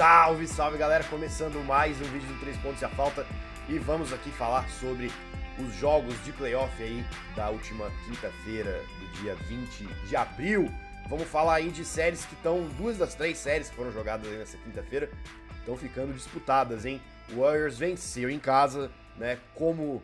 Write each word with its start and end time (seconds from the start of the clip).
Salve, 0.00 0.48
salve 0.48 0.78
galera, 0.78 1.04
começando 1.04 1.62
mais 1.66 2.00
um 2.00 2.04
vídeo 2.04 2.26
do 2.26 2.40
3 2.40 2.56
pontos 2.62 2.80
e 2.80 2.86
a 2.86 2.88
falta 2.88 3.26
e 3.68 3.78
vamos 3.78 4.14
aqui 4.14 4.30
falar 4.30 4.66
sobre 4.70 5.10
os 5.58 5.74
jogos 5.74 6.14
de 6.24 6.32
playoff 6.32 6.82
aí 6.82 7.04
da 7.36 7.50
última 7.50 7.92
quinta-feira 8.06 8.82
do 8.98 9.20
dia 9.20 9.34
20 9.34 9.84
de 10.08 10.16
abril. 10.16 10.72
Vamos 11.06 11.28
falar 11.28 11.56
aí 11.56 11.70
de 11.70 11.84
séries 11.84 12.24
que 12.24 12.32
estão, 12.32 12.66
duas 12.78 12.96
das 12.96 13.14
três 13.14 13.36
séries 13.36 13.68
que 13.68 13.76
foram 13.76 13.92
jogadas 13.92 14.26
nessa 14.26 14.56
quinta-feira 14.56 15.10
estão 15.58 15.76
ficando 15.76 16.14
disputadas, 16.14 16.86
hein? 16.86 16.98
O 17.34 17.42
Warriors 17.42 17.76
venceu 17.76 18.30
em 18.30 18.38
casa, 18.38 18.90
né? 19.18 19.38
Como 19.54 20.02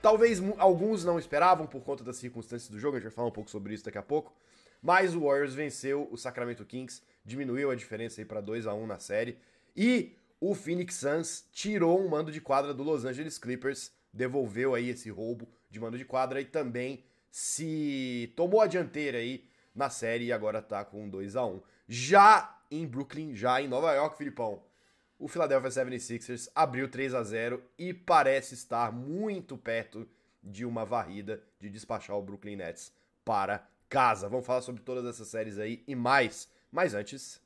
talvez 0.00 0.40
alguns 0.56 1.04
não 1.04 1.18
esperavam 1.18 1.66
por 1.66 1.82
conta 1.82 2.04
das 2.04 2.14
circunstâncias 2.14 2.70
do 2.70 2.78
jogo, 2.78 2.96
a 2.96 3.00
gente 3.00 3.08
vai 3.08 3.16
falar 3.16 3.26
um 3.26 3.32
pouco 3.32 3.50
sobre 3.50 3.74
isso 3.74 3.84
daqui 3.84 3.98
a 3.98 4.02
pouco. 4.04 4.32
Mas 4.82 5.14
o 5.14 5.20
Warriors 5.20 5.54
venceu 5.54 6.08
o 6.10 6.16
Sacramento 6.16 6.64
Kings 6.64 7.00
diminuiu 7.24 7.70
a 7.70 7.76
diferença 7.76 8.20
aí 8.20 8.24
para 8.24 8.40
2 8.40 8.66
a 8.66 8.74
1 8.74 8.86
na 8.86 8.98
série. 8.98 9.38
E 9.76 10.16
o 10.40 10.54
Phoenix 10.54 10.96
Suns 10.96 11.44
tirou 11.52 12.04
um 12.04 12.08
mando 12.08 12.32
de 12.32 12.40
quadra 12.40 12.74
do 12.74 12.82
Los 12.82 13.04
Angeles 13.04 13.38
Clippers, 13.38 13.92
devolveu 14.12 14.74
aí 14.74 14.90
esse 14.90 15.08
roubo 15.08 15.48
de 15.70 15.78
mando 15.78 15.96
de 15.96 16.04
quadra 16.04 16.40
e 16.40 16.44
também 16.44 17.04
se 17.30 18.32
tomou 18.36 18.60
a 18.60 18.66
dianteira 18.66 19.18
aí 19.18 19.44
na 19.74 19.88
série 19.88 20.26
e 20.26 20.32
agora 20.32 20.60
tá 20.60 20.84
com 20.84 21.08
2 21.08 21.36
a 21.36 21.46
1 21.46 21.62
Já 21.88 22.60
em 22.70 22.86
Brooklyn, 22.86 23.34
já 23.34 23.62
em 23.62 23.68
Nova 23.68 23.92
York, 23.94 24.18
Filipão, 24.18 24.62
o 25.18 25.28
Philadelphia 25.28 25.70
76ers 25.70 26.50
abriu 26.54 26.88
3 26.88 27.14
a 27.14 27.22
0 27.22 27.62
e 27.78 27.94
parece 27.94 28.54
estar 28.54 28.90
muito 28.92 29.56
perto 29.56 30.08
de 30.42 30.64
uma 30.64 30.84
varrida 30.84 31.40
de 31.60 31.70
despachar 31.70 32.16
o 32.16 32.22
Brooklyn 32.22 32.56
Nets 32.56 32.92
para 33.24 33.64
casa. 33.92 34.28
Vamos 34.28 34.46
falar 34.46 34.62
sobre 34.62 34.80
todas 34.80 35.04
essas 35.04 35.28
séries 35.28 35.58
aí 35.58 35.82
e 35.86 35.94
mais 35.94 36.48
mas 36.72 36.94
antes, 36.94 37.38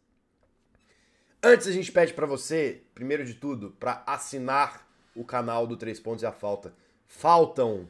antes 1.42 1.66
a 1.66 1.72
gente 1.72 1.90
pede 1.90 2.14
para 2.14 2.26
você, 2.26 2.84
primeiro 2.94 3.24
de 3.24 3.34
tudo, 3.34 3.72
para 3.72 4.04
assinar 4.06 4.88
o 5.16 5.24
canal 5.24 5.66
do 5.66 5.76
Três 5.76 5.98
Pontos 5.98 6.22
e 6.22 6.26
a 6.26 6.30
Falta. 6.30 6.72
Faltam 7.08 7.88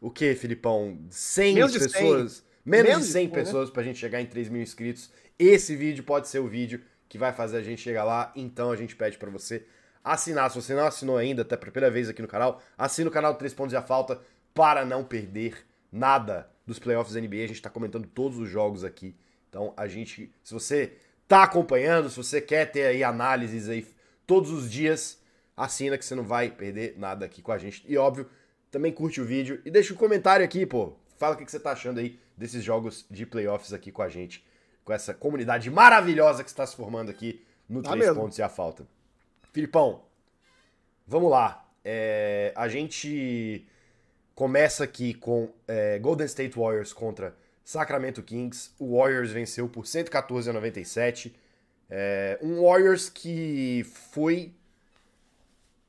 o 0.00 0.10
que, 0.10 0.34
Filipão? 0.34 0.98
100 1.10 1.54
menos 1.54 1.72
pessoas, 1.76 2.32
100. 2.32 2.44
menos, 2.64 2.88
menos 2.88 3.06
de 3.06 3.12
100 3.12 3.26
de 3.26 3.34
pessoas 3.34 3.68
né? 3.68 3.74
pra 3.74 3.82
gente 3.82 3.98
chegar 3.98 4.22
em 4.22 4.26
3 4.26 4.48
mil 4.48 4.62
inscritos. 4.62 5.10
Esse 5.38 5.76
vídeo 5.76 6.04
pode 6.04 6.26
ser 6.28 6.38
o 6.38 6.48
vídeo 6.48 6.82
que 7.06 7.18
vai 7.18 7.34
fazer 7.34 7.58
a 7.58 7.62
gente 7.62 7.82
chegar 7.82 8.04
lá, 8.04 8.32
então 8.34 8.72
a 8.72 8.76
gente 8.76 8.96
pede 8.96 9.18
para 9.18 9.30
você 9.30 9.66
assinar. 10.02 10.50
Se 10.50 10.56
você 10.56 10.74
não 10.74 10.86
assinou 10.86 11.18
ainda, 11.18 11.42
até 11.42 11.54
pela 11.54 11.70
primeira 11.70 11.92
vez 11.92 12.08
aqui 12.08 12.22
no 12.22 12.28
canal, 12.28 12.62
assina 12.78 13.10
o 13.10 13.12
canal 13.12 13.34
do 13.34 13.38
Três 13.38 13.52
Pontos 13.52 13.74
e 13.74 13.76
a 13.76 13.82
Falta 13.82 14.22
para 14.54 14.86
não 14.86 15.04
perder 15.04 15.66
nada 15.92 16.48
dos 16.66 16.78
playoffs 16.78 17.14
da 17.14 17.20
NBA. 17.20 17.44
A 17.44 17.48
gente 17.48 17.62
tá 17.62 17.70
comentando 17.70 18.06
todos 18.06 18.38
os 18.38 18.48
jogos 18.48 18.84
aqui 18.84 19.14
então 19.50 19.74
a 19.76 19.86
gente, 19.88 20.32
se 20.42 20.54
você 20.54 20.92
tá 21.28 21.42
acompanhando, 21.42 22.08
se 22.08 22.16
você 22.16 22.40
quer 22.40 22.70
ter 22.70 22.86
aí 22.86 23.04
análises 23.04 23.68
aí 23.68 23.86
todos 24.26 24.50
os 24.50 24.70
dias, 24.70 25.20
assina 25.56 25.98
que 25.98 26.04
você 26.04 26.14
não 26.14 26.22
vai 26.22 26.48
perder 26.48 26.94
nada 26.96 27.26
aqui 27.26 27.42
com 27.42 27.52
a 27.52 27.58
gente. 27.58 27.84
E 27.86 27.98
óbvio, 27.98 28.30
também 28.70 28.92
curte 28.92 29.20
o 29.20 29.24
vídeo 29.24 29.60
e 29.64 29.70
deixa 29.70 29.92
um 29.92 29.96
comentário 29.96 30.44
aqui, 30.44 30.64
pô. 30.64 30.94
Fala 31.18 31.34
o 31.34 31.36
que 31.36 31.50
você 31.50 31.60
tá 31.60 31.72
achando 31.72 31.98
aí 31.98 32.18
desses 32.36 32.64
jogos 32.64 33.04
de 33.10 33.26
playoffs 33.26 33.72
aqui 33.72 33.92
com 33.92 34.00
a 34.00 34.08
gente, 34.08 34.42
com 34.84 34.92
essa 34.92 35.12
comunidade 35.12 35.68
maravilhosa 35.68 36.42
que 36.42 36.48
está 36.48 36.64
se 36.64 36.76
formando 36.76 37.10
aqui 37.10 37.44
no 37.68 37.82
tá 37.82 37.90
3 37.90 38.06
mesmo. 38.06 38.22
pontos 38.22 38.38
e 38.38 38.42
a 38.42 38.48
falta. 38.48 38.86
Filipão, 39.52 40.02
vamos 41.06 41.30
lá. 41.30 41.68
É, 41.84 42.52
a 42.56 42.68
gente 42.68 43.66
começa 44.40 44.84
aqui 44.84 45.12
com 45.12 45.52
é, 45.68 45.98
Golden 45.98 46.24
State 46.24 46.58
Warriors 46.58 46.94
contra 46.94 47.36
Sacramento 47.62 48.22
Kings, 48.22 48.70
o 48.78 48.96
Warriors 48.96 49.30
venceu 49.30 49.68
por 49.68 49.86
114 49.86 50.48
a 50.48 50.52
97. 50.54 51.36
É, 51.90 52.38
um 52.40 52.62
Warriors 52.62 53.10
que 53.10 53.84
foi 54.14 54.54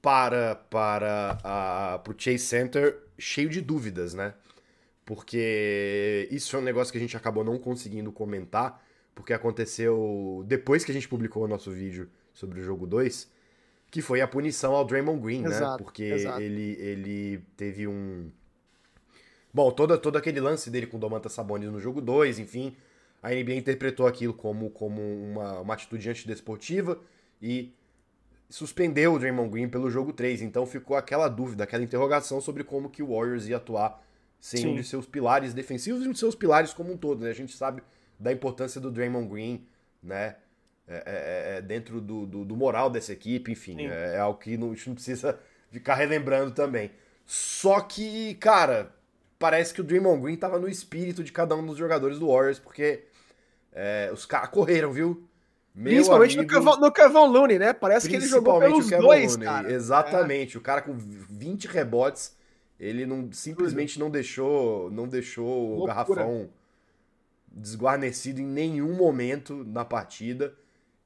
para 0.01 0.55
para 0.55 1.37
a, 1.45 2.01
o 2.05 2.13
Chase 2.17 2.39
Center 2.39 3.01
cheio 3.17 3.47
de 3.47 3.61
dúvidas, 3.61 4.13
né? 4.13 4.33
Porque 5.05 6.27
isso 6.29 6.53
é 6.57 6.59
um 6.59 6.63
negócio 6.63 6.91
que 6.91 6.97
a 6.97 7.01
gente 7.01 7.15
acabou 7.15 7.45
não 7.45 7.57
conseguindo 7.57 8.11
comentar, 8.11 8.85
porque 9.15 9.31
aconteceu 9.31 10.43
depois 10.45 10.83
que 10.83 10.91
a 10.91 10.93
gente 10.93 11.07
publicou 11.07 11.45
o 11.45 11.47
nosso 11.47 11.71
vídeo 11.71 12.09
sobre 12.33 12.59
o 12.59 12.63
jogo 12.63 12.85
2, 12.85 13.31
que 13.89 14.01
foi 14.01 14.19
a 14.19 14.27
punição 14.27 14.75
ao 14.75 14.83
Draymond 14.83 15.21
Green, 15.21 15.41
né? 15.41 15.47
exato, 15.47 15.71
né? 15.71 15.77
Porque 15.77 16.03
exato. 16.03 16.41
ele 16.41 16.75
ele 16.81 17.41
teve 17.55 17.87
um 17.87 18.29
Bom, 19.53 19.71
todo, 19.71 19.97
todo 19.97 20.17
aquele 20.17 20.39
lance 20.39 20.69
dele 20.69 20.87
com 20.87 20.97
o 20.97 20.99
Domantas 20.99 21.33
Sabonis 21.33 21.69
no 21.69 21.79
jogo 21.79 21.99
2, 21.99 22.39
enfim, 22.39 22.75
a 23.21 23.29
NBA 23.29 23.55
interpretou 23.55 24.07
aquilo 24.07 24.33
como, 24.33 24.69
como 24.69 25.01
uma, 25.01 25.59
uma 25.59 25.73
atitude 25.73 26.09
antidesportiva 26.09 26.99
e 27.41 27.73
suspendeu 28.49 29.13
o 29.13 29.19
Draymond 29.19 29.49
Green 29.49 29.69
pelo 29.69 29.89
jogo 29.89 30.13
3. 30.13 30.41
Então 30.41 30.65
ficou 30.65 30.95
aquela 30.95 31.27
dúvida, 31.27 31.63
aquela 31.63 31.83
interrogação 31.83 32.39
sobre 32.39 32.63
como 32.63 32.89
que 32.89 33.03
o 33.03 33.15
Warriors 33.15 33.47
ia 33.47 33.57
atuar 33.57 34.01
sem 34.39 34.61
Sim. 34.61 34.67
um 34.69 34.75
de 34.75 34.83
seus 34.83 35.05
pilares 35.05 35.53
defensivos 35.53 36.03
e 36.03 36.07
um 36.07 36.11
de 36.11 36.19
seus 36.19 36.33
pilares 36.33 36.73
como 36.73 36.91
um 36.91 36.97
todo, 36.97 37.23
né? 37.23 37.29
A 37.29 37.33
gente 37.33 37.55
sabe 37.55 37.83
da 38.19 38.31
importância 38.31 38.81
do 38.81 38.89
Draymond 38.89 39.27
Green, 39.27 39.67
né? 40.01 40.35
É, 40.87 41.03
é, 41.05 41.57
é 41.57 41.61
dentro 41.61 42.01
do, 42.01 42.25
do, 42.25 42.43
do, 42.43 42.57
moral 42.57 42.89
dessa 42.89 43.13
equipe, 43.13 43.51
enfim, 43.51 43.85
é, 43.87 44.15
é, 44.15 44.19
algo 44.19 44.39
que 44.39 44.57
não, 44.57 44.71
a 44.71 44.73
gente 44.73 44.87
não 44.87 44.95
precisa 44.95 45.39
ficar 45.69 45.93
relembrando 45.95 46.51
também. 46.51 46.91
Só 47.23 47.79
que, 47.79 48.33
cara, 48.35 48.91
parece 49.41 49.73
que 49.73 49.81
o 49.81 49.83
Draymond 49.83 50.21
Green 50.21 50.35
tava 50.37 50.59
no 50.59 50.69
espírito 50.69 51.23
de 51.23 51.31
cada 51.31 51.55
um 51.55 51.65
dos 51.65 51.77
jogadores 51.77 52.19
do 52.19 52.27
Warriors, 52.27 52.59
porque 52.59 53.03
é, 53.73 54.11
os 54.13 54.25
caras 54.25 54.49
correram, 54.49 54.93
viu? 54.93 55.27
Meu 55.73 55.93
Principalmente 55.93 56.37
amigo, 56.37 56.53
no, 56.53 56.59
Kevon, 56.59 56.79
no 56.79 56.91
Kevon 56.91 57.25
Looney, 57.25 57.57
né? 57.57 57.73
Parece 57.73 58.07
que 58.07 58.15
ele 58.15 58.27
jogou 58.27 58.59
pelos 58.59 58.89
dois, 58.89 59.31
Looney, 59.33 59.47
cara. 59.47 59.71
Exatamente. 59.71 60.57
É. 60.57 60.59
O 60.59 60.61
cara 60.61 60.81
com 60.81 60.95
20 60.95 61.65
rebotes, 61.65 62.35
ele 62.79 63.05
não 63.05 63.31
simplesmente 63.31 63.97
não 63.97 64.09
deixou, 64.09 64.91
não 64.91 65.07
deixou 65.07 65.77
Loucura. 65.77 65.83
o 65.83 65.87
garrafão 65.87 66.49
desguarnecido 67.53 68.39
em 68.39 68.45
nenhum 68.45 68.93
momento 68.93 69.63
na 69.65 69.83
partida 69.83 70.53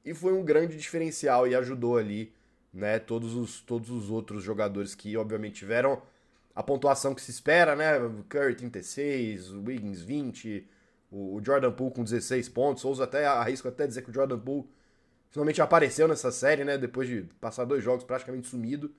e 0.04 0.12
foi 0.12 0.32
um 0.32 0.44
grande 0.44 0.76
diferencial 0.76 1.48
e 1.48 1.54
ajudou 1.54 1.96
ali, 1.96 2.32
né, 2.72 2.98
todos 2.98 3.34
os 3.34 3.60
todos 3.60 3.90
os 3.90 4.10
outros 4.10 4.44
jogadores 4.44 4.94
que 4.94 5.16
obviamente 5.16 5.56
tiveram 5.56 6.00
a 6.56 6.62
pontuação 6.62 7.14
que 7.14 7.20
se 7.20 7.30
espera, 7.30 7.76
né? 7.76 7.98
Curry 8.30 8.54
36, 8.54 9.52
o 9.52 9.62
Wiggins 9.62 10.00
20, 10.00 10.66
o 11.12 11.38
Jordan 11.44 11.70
Poole 11.70 11.92
com 11.92 12.02
16 12.02 12.48
pontos. 12.48 12.80
Souza 12.80 13.04
até 13.04 13.26
arrisco 13.26 13.68
até 13.68 13.86
dizer 13.86 14.00
que 14.00 14.08
o 14.08 14.14
Jordan 14.14 14.38
Poole 14.38 14.66
finalmente 15.30 15.60
apareceu 15.60 16.08
nessa 16.08 16.32
série, 16.32 16.64
né? 16.64 16.78
Depois 16.78 17.06
de 17.06 17.28
passar 17.42 17.66
dois 17.66 17.84
jogos 17.84 18.04
praticamente 18.04 18.48
sumido. 18.48 18.90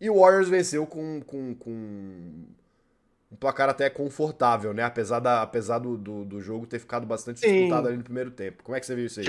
E 0.00 0.08
o 0.08 0.20
Warriors 0.20 0.48
venceu 0.48 0.86
com, 0.86 1.20
com, 1.20 1.52
com 1.56 1.70
um 1.70 3.36
placar 3.40 3.68
até 3.68 3.90
confortável, 3.90 4.72
né? 4.72 4.84
Apesar, 4.84 5.18
da, 5.18 5.42
apesar 5.42 5.80
do, 5.80 5.98
do, 5.98 6.24
do 6.24 6.40
jogo 6.40 6.64
ter 6.64 6.78
ficado 6.78 7.04
bastante 7.04 7.40
disputado 7.40 7.88
ali 7.88 7.96
no 7.96 8.04
primeiro 8.04 8.30
tempo. 8.30 8.62
Como 8.62 8.76
é 8.76 8.80
que 8.80 8.86
você 8.86 8.94
viu 8.94 9.06
isso 9.06 9.18
aí? 9.18 9.26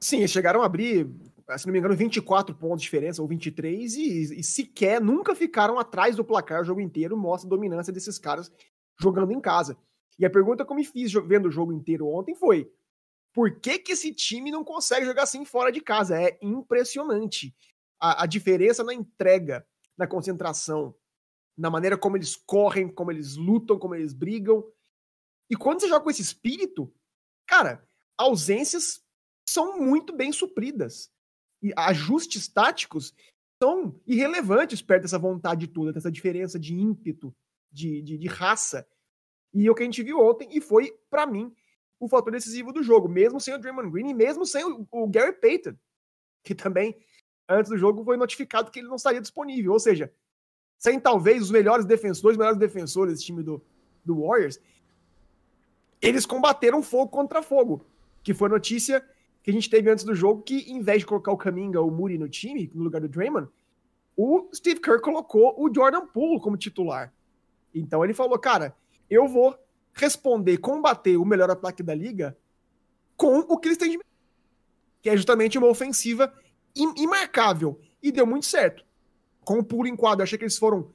Sim, 0.00 0.26
chegaram 0.26 0.62
a 0.62 0.64
abrir 0.64 1.06
se 1.58 1.66
não 1.66 1.72
me 1.72 1.78
engano, 1.78 1.96
24 1.96 2.54
pontos 2.54 2.80
de 2.80 2.84
diferença, 2.84 3.22
ou 3.22 3.28
23, 3.28 3.94
e, 3.94 4.40
e 4.40 4.44
sequer 4.44 5.00
nunca 5.00 5.34
ficaram 5.34 5.78
atrás 5.78 6.16
do 6.16 6.24
placar 6.24 6.62
o 6.62 6.64
jogo 6.64 6.80
inteiro, 6.80 7.16
mostra 7.16 7.48
a 7.48 7.50
dominância 7.50 7.92
desses 7.92 8.18
caras 8.18 8.52
jogando 9.00 9.32
em 9.32 9.40
casa. 9.40 9.76
E 10.18 10.26
a 10.26 10.30
pergunta 10.30 10.64
que 10.64 10.72
eu 10.72 10.76
me 10.76 10.84
fiz 10.84 11.12
vendo 11.12 11.48
o 11.48 11.50
jogo 11.50 11.72
inteiro 11.72 12.06
ontem 12.06 12.34
foi: 12.34 12.70
por 13.32 13.60
que, 13.60 13.78
que 13.78 13.92
esse 13.92 14.12
time 14.12 14.50
não 14.50 14.64
consegue 14.64 15.06
jogar 15.06 15.22
assim 15.22 15.44
fora 15.44 15.72
de 15.72 15.80
casa? 15.80 16.20
É 16.20 16.38
impressionante. 16.42 17.54
A, 17.98 18.24
a 18.24 18.26
diferença 18.26 18.84
na 18.84 18.92
entrega, 18.92 19.66
na 19.96 20.06
concentração, 20.06 20.94
na 21.56 21.70
maneira 21.70 21.96
como 21.96 22.16
eles 22.16 22.36
correm, 22.36 22.88
como 22.88 23.10
eles 23.10 23.36
lutam, 23.36 23.78
como 23.78 23.94
eles 23.94 24.12
brigam. 24.12 24.64
E 25.48 25.56
quando 25.56 25.80
você 25.80 25.88
joga 25.88 26.04
com 26.04 26.10
esse 26.10 26.22
espírito, 26.22 26.92
cara, 27.46 27.84
ausências 28.16 29.02
são 29.48 29.78
muito 29.78 30.14
bem 30.14 30.32
supridas 30.32 31.10
ajustes 31.76 32.48
táticos 32.48 33.14
são 33.62 33.94
irrelevantes 34.06 34.80
perto 34.80 35.02
dessa 35.02 35.18
vontade 35.18 35.66
toda, 35.66 35.92
dessa 35.92 36.10
diferença 36.10 36.58
de 36.58 36.74
ímpeto, 36.74 37.34
de, 37.70 38.00
de, 38.02 38.18
de 38.18 38.26
raça. 38.26 38.86
E 39.52 39.66
é 39.66 39.70
o 39.70 39.74
que 39.74 39.82
a 39.82 39.86
gente 39.86 40.02
viu 40.02 40.20
ontem, 40.20 40.48
e 40.52 40.60
foi, 40.60 40.92
para 41.10 41.26
mim, 41.26 41.54
o 41.98 42.08
fator 42.08 42.32
decisivo 42.32 42.72
do 42.72 42.82
jogo, 42.82 43.08
mesmo 43.08 43.40
sem 43.40 43.52
o 43.52 43.58
Draymond 43.58 43.90
Green 43.90 44.10
e 44.10 44.14
mesmo 44.14 44.46
sem 44.46 44.64
o, 44.64 44.86
o 44.90 45.06
Gary 45.06 45.34
Payton, 45.34 45.76
que 46.42 46.54
também, 46.54 46.96
antes 47.48 47.70
do 47.70 47.76
jogo, 47.76 48.02
foi 48.04 48.16
notificado 48.16 48.70
que 48.70 48.78
ele 48.78 48.88
não 48.88 48.96
estaria 48.96 49.20
disponível. 49.20 49.72
Ou 49.72 49.80
seja, 49.80 50.12
sem 50.78 50.98
talvez 50.98 51.42
os 51.42 51.50
melhores 51.50 51.84
defensores, 51.84 52.34
os 52.34 52.38
melhores 52.38 52.58
defensores 52.58 53.12
desse 53.12 53.26
time 53.26 53.42
do, 53.42 53.62
do 54.02 54.22
Warriors, 54.22 54.58
eles 56.00 56.24
combateram 56.24 56.82
fogo 56.82 57.10
contra 57.10 57.42
fogo, 57.42 57.84
que 58.22 58.32
foi 58.32 58.48
notícia 58.48 59.06
que 59.42 59.50
a 59.50 59.54
gente 59.54 59.70
teve 59.70 59.90
antes 59.90 60.04
do 60.04 60.14
jogo, 60.14 60.42
que 60.42 60.70
em 60.70 60.80
vez 60.80 61.00
de 61.00 61.06
colocar 61.06 61.32
o 61.32 61.36
Kaminga 61.36 61.80
ou 61.80 61.88
o 61.88 61.92
Muri 61.92 62.18
no 62.18 62.28
time, 62.28 62.70
no 62.74 62.84
lugar 62.84 63.00
do 63.00 63.08
Draymond, 63.08 63.48
o 64.16 64.48
Steve 64.54 64.80
Kerr 64.80 65.00
colocou 65.00 65.54
o 65.58 65.72
Jordan 65.72 66.06
Poole 66.06 66.40
como 66.40 66.56
titular. 66.56 67.12
Então 67.74 68.04
ele 68.04 68.12
falou, 68.12 68.38
cara, 68.38 68.76
eu 69.08 69.26
vou 69.26 69.56
responder, 69.92 70.58
combater 70.58 71.16
o 71.16 71.24
melhor 71.24 71.50
ataque 71.50 71.82
da 71.82 71.94
liga 71.94 72.36
com 73.16 73.38
o 73.38 73.58
que 73.58 73.68
eles 73.68 73.78
têm 73.78 73.90
de 73.90 74.00
que 75.02 75.08
é 75.08 75.16
justamente 75.16 75.56
uma 75.56 75.68
ofensiva 75.68 76.32
imarcável. 76.74 77.80
E 78.02 78.12
deu 78.12 78.26
muito 78.26 78.46
certo. 78.46 78.84
Com 79.44 79.58
o 79.58 79.64
pulo 79.64 79.88
em 79.88 79.96
quadra, 79.96 80.24
achei 80.24 80.38
que 80.38 80.44
eles 80.44 80.58
foram 80.58 80.90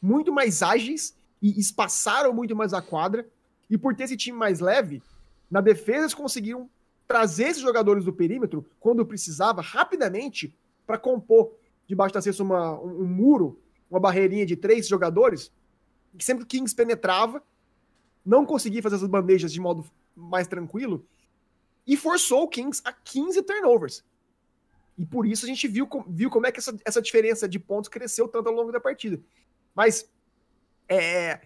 muito 0.00 0.32
mais 0.32 0.62
ágeis 0.62 1.14
e 1.40 1.58
espaçaram 1.58 2.32
muito 2.32 2.56
mais 2.56 2.72
a 2.72 2.80
quadra. 2.80 3.26
E 3.68 3.76
por 3.76 3.94
ter 3.94 4.04
esse 4.04 4.16
time 4.16 4.36
mais 4.36 4.60
leve, 4.60 5.02
na 5.50 5.60
defesa 5.60 6.00
eles 6.00 6.14
conseguiram 6.14 6.68
trazer 7.12 7.48
esses 7.48 7.60
jogadores 7.60 8.06
do 8.06 8.12
perímetro, 8.12 8.64
quando 8.80 9.04
precisava, 9.04 9.60
rapidamente, 9.60 10.56
para 10.86 10.96
compor 10.96 11.52
debaixo 11.86 12.14
da 12.14 12.22
cesta 12.22 12.42
uma, 12.42 12.80
um, 12.80 13.02
um, 13.02 13.06
muro, 13.06 13.60
uma 13.90 14.00
barreirinha 14.00 14.46
de 14.46 14.56
três 14.56 14.88
jogadores, 14.88 15.52
que 16.16 16.24
sempre 16.24 16.46
que 16.46 16.56
Kings 16.56 16.74
penetrava, 16.74 17.42
não 18.24 18.46
conseguia 18.46 18.82
fazer 18.82 18.96
essas 18.96 19.10
bandejas 19.10 19.52
de 19.52 19.60
modo 19.60 19.84
mais 20.16 20.46
tranquilo, 20.46 21.06
e 21.86 21.98
forçou 21.98 22.44
o 22.44 22.48
Kings 22.48 22.80
a 22.82 22.94
15 22.94 23.42
turnovers. 23.42 24.02
E 24.96 25.04
por 25.04 25.26
isso 25.26 25.44
a 25.44 25.48
gente 25.48 25.68
viu, 25.68 25.86
viu 26.08 26.30
como 26.30 26.46
é 26.46 26.52
que 26.52 26.60
essa, 26.60 26.74
essa 26.82 27.02
diferença 27.02 27.46
de 27.46 27.58
pontos 27.58 27.90
cresceu 27.90 28.26
tanto 28.26 28.48
ao 28.48 28.54
longo 28.54 28.72
da 28.72 28.80
partida. 28.80 29.20
Mas 29.74 30.10
é, 30.88 31.40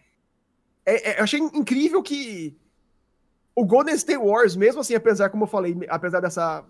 é, 0.84 1.10
é, 1.10 1.18
eu 1.18 1.24
achei 1.24 1.40
incrível 1.40 2.04
que 2.04 2.56
o 3.56 3.64
Golden 3.64 3.94
State 3.94 4.18
Warriors, 4.18 4.54
mesmo 4.54 4.82
assim, 4.82 4.94
apesar, 4.94 5.30
como 5.30 5.44
eu 5.44 5.48
falei, 5.48 5.74
apesar 5.88 6.20
dessa 6.20 6.64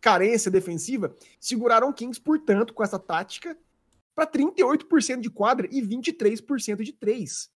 carência 0.00 0.50
defensiva, 0.50 1.14
seguraram 1.38 1.90
o 1.90 1.92
Kings, 1.92 2.18
portanto, 2.18 2.72
com 2.72 2.82
essa 2.82 2.98
tática, 2.98 3.56
para 4.14 4.26
38% 4.26 5.20
de 5.20 5.28
quadra 5.28 5.68
e 5.70 5.82
23% 5.82 6.82
de 6.82 6.92
três. 6.94 7.50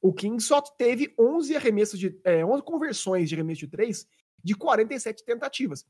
O 0.00 0.14
Kings 0.14 0.46
só 0.46 0.62
teve 0.62 1.12
11 1.18 1.54
arremessos 1.54 1.98
de 1.98 2.18
é, 2.24 2.42
11 2.42 2.62
conversões 2.62 3.28
de 3.28 3.34
arremesso 3.34 3.60
de 3.60 3.68
três 3.68 4.08
de 4.42 4.54
47 4.54 5.22
tentativas. 5.22 5.86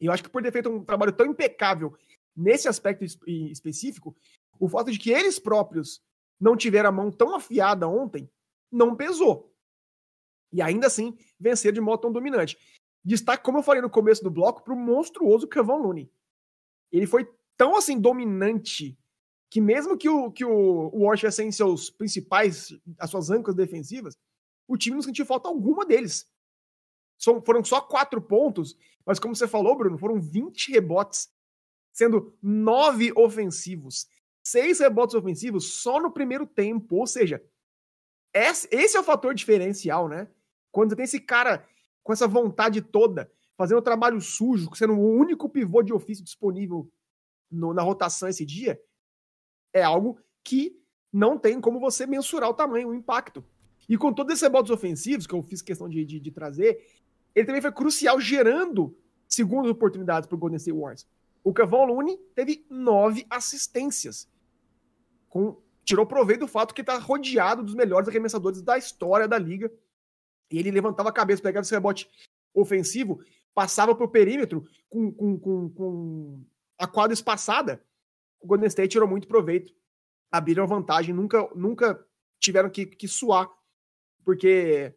E 0.00 0.06
eu 0.06 0.12
acho 0.12 0.22
que 0.22 0.30
por 0.30 0.42
ter 0.42 0.50
feito 0.50 0.70
um 0.70 0.82
trabalho 0.82 1.12
tão 1.12 1.26
impecável 1.26 1.94
nesse 2.34 2.68
aspecto 2.68 3.04
específico, 3.04 4.16
o 4.58 4.66
fato 4.66 4.90
de 4.90 4.98
que 4.98 5.10
eles 5.10 5.38
próprios 5.38 6.02
não 6.40 6.56
tiveram 6.56 6.88
a 6.88 6.92
mão 6.92 7.10
tão 7.10 7.34
afiada 7.34 7.86
ontem 7.86 8.30
não 8.72 8.96
pesou. 8.96 9.54
E 10.56 10.62
ainda 10.62 10.86
assim, 10.86 11.14
vencer 11.38 11.70
de 11.70 11.82
modo 11.82 12.00
tão 12.00 12.10
dominante. 12.10 12.56
Destaque, 13.04 13.44
como 13.44 13.58
eu 13.58 13.62
falei 13.62 13.82
no 13.82 13.90
começo 13.90 14.24
do 14.24 14.30
bloco, 14.30 14.64
para 14.64 14.72
o 14.72 14.76
monstruoso 14.76 15.46
Kevon 15.46 15.82
Looney. 15.82 16.10
Ele 16.90 17.06
foi 17.06 17.30
tão 17.58 17.76
assim 17.76 18.00
dominante 18.00 18.98
que 19.50 19.60
mesmo 19.60 19.98
que 19.98 20.08
o, 20.08 20.32
que 20.32 20.46
o, 20.46 20.88
o 20.94 21.00
Warriors 21.00 21.20
tivesse 21.20 21.44
em 21.44 21.52
seus 21.52 21.90
principais, 21.90 22.68
as 22.98 23.10
suas 23.10 23.28
âncoras 23.28 23.54
defensivas, 23.54 24.16
o 24.66 24.78
time 24.78 24.96
não 24.96 25.02
sentiu 25.02 25.26
falta 25.26 25.46
alguma 25.46 25.84
deles. 25.84 26.26
São, 27.18 27.42
foram 27.42 27.62
só 27.62 27.82
quatro 27.82 28.20
pontos, 28.22 28.74
mas 29.04 29.18
como 29.18 29.36
você 29.36 29.46
falou, 29.46 29.76
Bruno, 29.76 29.98
foram 29.98 30.18
20 30.18 30.72
rebotes, 30.72 31.30
sendo 31.92 32.34
nove 32.42 33.12
ofensivos. 33.14 34.08
Seis 34.42 34.80
rebotes 34.80 35.14
ofensivos 35.14 35.82
só 35.82 36.00
no 36.00 36.10
primeiro 36.10 36.46
tempo. 36.46 36.96
Ou 36.96 37.06
seja, 37.06 37.44
esse 38.32 38.96
é 38.96 39.00
o 39.00 39.04
fator 39.04 39.34
diferencial, 39.34 40.08
né? 40.08 40.28
Quando 40.76 40.90
você 40.90 40.96
tem 40.96 41.04
esse 41.06 41.20
cara 41.20 41.66
com 42.02 42.12
essa 42.12 42.28
vontade 42.28 42.82
toda, 42.82 43.32
fazendo 43.56 43.78
o 43.78 43.82
trabalho 43.82 44.20
sujo, 44.20 44.68
sendo 44.74 44.92
o 44.92 45.10
único 45.10 45.48
pivô 45.48 45.82
de 45.82 45.90
ofício 45.90 46.22
disponível 46.22 46.86
no, 47.50 47.72
na 47.72 47.80
rotação 47.80 48.28
esse 48.28 48.44
dia, 48.44 48.78
é 49.72 49.82
algo 49.82 50.18
que 50.44 50.78
não 51.10 51.38
tem 51.38 51.62
como 51.62 51.80
você 51.80 52.06
mensurar 52.06 52.50
o 52.50 52.54
tamanho, 52.54 52.90
o 52.90 52.94
impacto. 52.94 53.42
E 53.88 53.96
com 53.96 54.12
todos 54.12 54.34
esses 54.34 54.42
rebotes 54.42 54.70
ofensivos, 54.70 55.26
que 55.26 55.34
eu 55.34 55.42
fiz 55.42 55.62
questão 55.62 55.88
de, 55.88 56.04
de, 56.04 56.20
de 56.20 56.30
trazer, 56.30 56.86
ele 57.34 57.46
também 57.46 57.62
foi 57.62 57.72
crucial 57.72 58.20
gerando 58.20 58.94
segundas 59.26 59.70
oportunidades 59.70 60.28
para 60.28 60.36
o 60.36 60.38
Golden 60.38 60.58
State 60.58 60.78
Warriors. 60.78 61.08
O 61.42 61.54
Kevon 61.54 61.86
Looney 61.86 62.18
teve 62.34 62.66
nove 62.68 63.26
assistências. 63.30 64.28
Com, 65.26 65.56
tirou 65.86 66.04
proveito 66.04 66.40
do 66.40 66.46
fato 66.46 66.74
que 66.74 66.82
está 66.82 66.98
rodeado 66.98 67.62
dos 67.62 67.74
melhores 67.74 68.10
arremessadores 68.10 68.60
da 68.60 68.76
história 68.76 69.26
da 69.26 69.38
liga. 69.38 69.72
E 70.50 70.58
ele 70.58 70.70
levantava 70.70 71.08
a 71.08 71.12
cabeça, 71.12 71.42
pegava 71.42 71.64
esse 71.64 71.74
rebote 71.74 72.08
ofensivo, 72.54 73.20
passava 73.54 73.94
para 73.94 74.04
o 74.04 74.10
perímetro 74.10 74.64
com, 74.88 75.12
com, 75.12 75.38
com, 75.38 75.70
com, 75.70 76.44
a 76.78 76.86
quadra 76.86 77.14
espaçada. 77.14 77.82
O 78.40 78.46
Golden 78.46 78.68
State 78.68 78.92
tirou 78.92 79.08
muito 79.08 79.26
proveito. 79.26 79.72
Abriram 80.30 80.66
vantagem, 80.66 81.14
nunca, 81.14 81.48
nunca 81.54 82.04
tiveram 82.38 82.68
que, 82.68 82.86
que 82.86 83.08
suar, 83.08 83.48
porque 84.24 84.94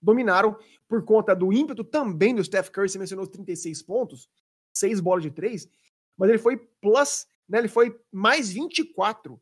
dominaram 0.00 0.56
por 0.88 1.04
conta 1.04 1.34
do 1.34 1.52
ímpeto 1.52 1.84
também 1.84 2.34
do 2.34 2.42
Steph 2.42 2.70
Curry, 2.70 2.88
você 2.88 2.98
mencionou 2.98 3.24
os 3.24 3.30
36 3.30 3.82
pontos, 3.82 4.28
6 4.72 5.00
bolas 5.00 5.22
de 5.22 5.30
3, 5.30 5.68
mas 6.16 6.30
ele 6.30 6.38
foi 6.38 6.56
plus, 6.56 7.28
né, 7.48 7.58
ele 7.58 7.68
foi 7.68 7.98
mais 8.10 8.50
24. 8.50 9.40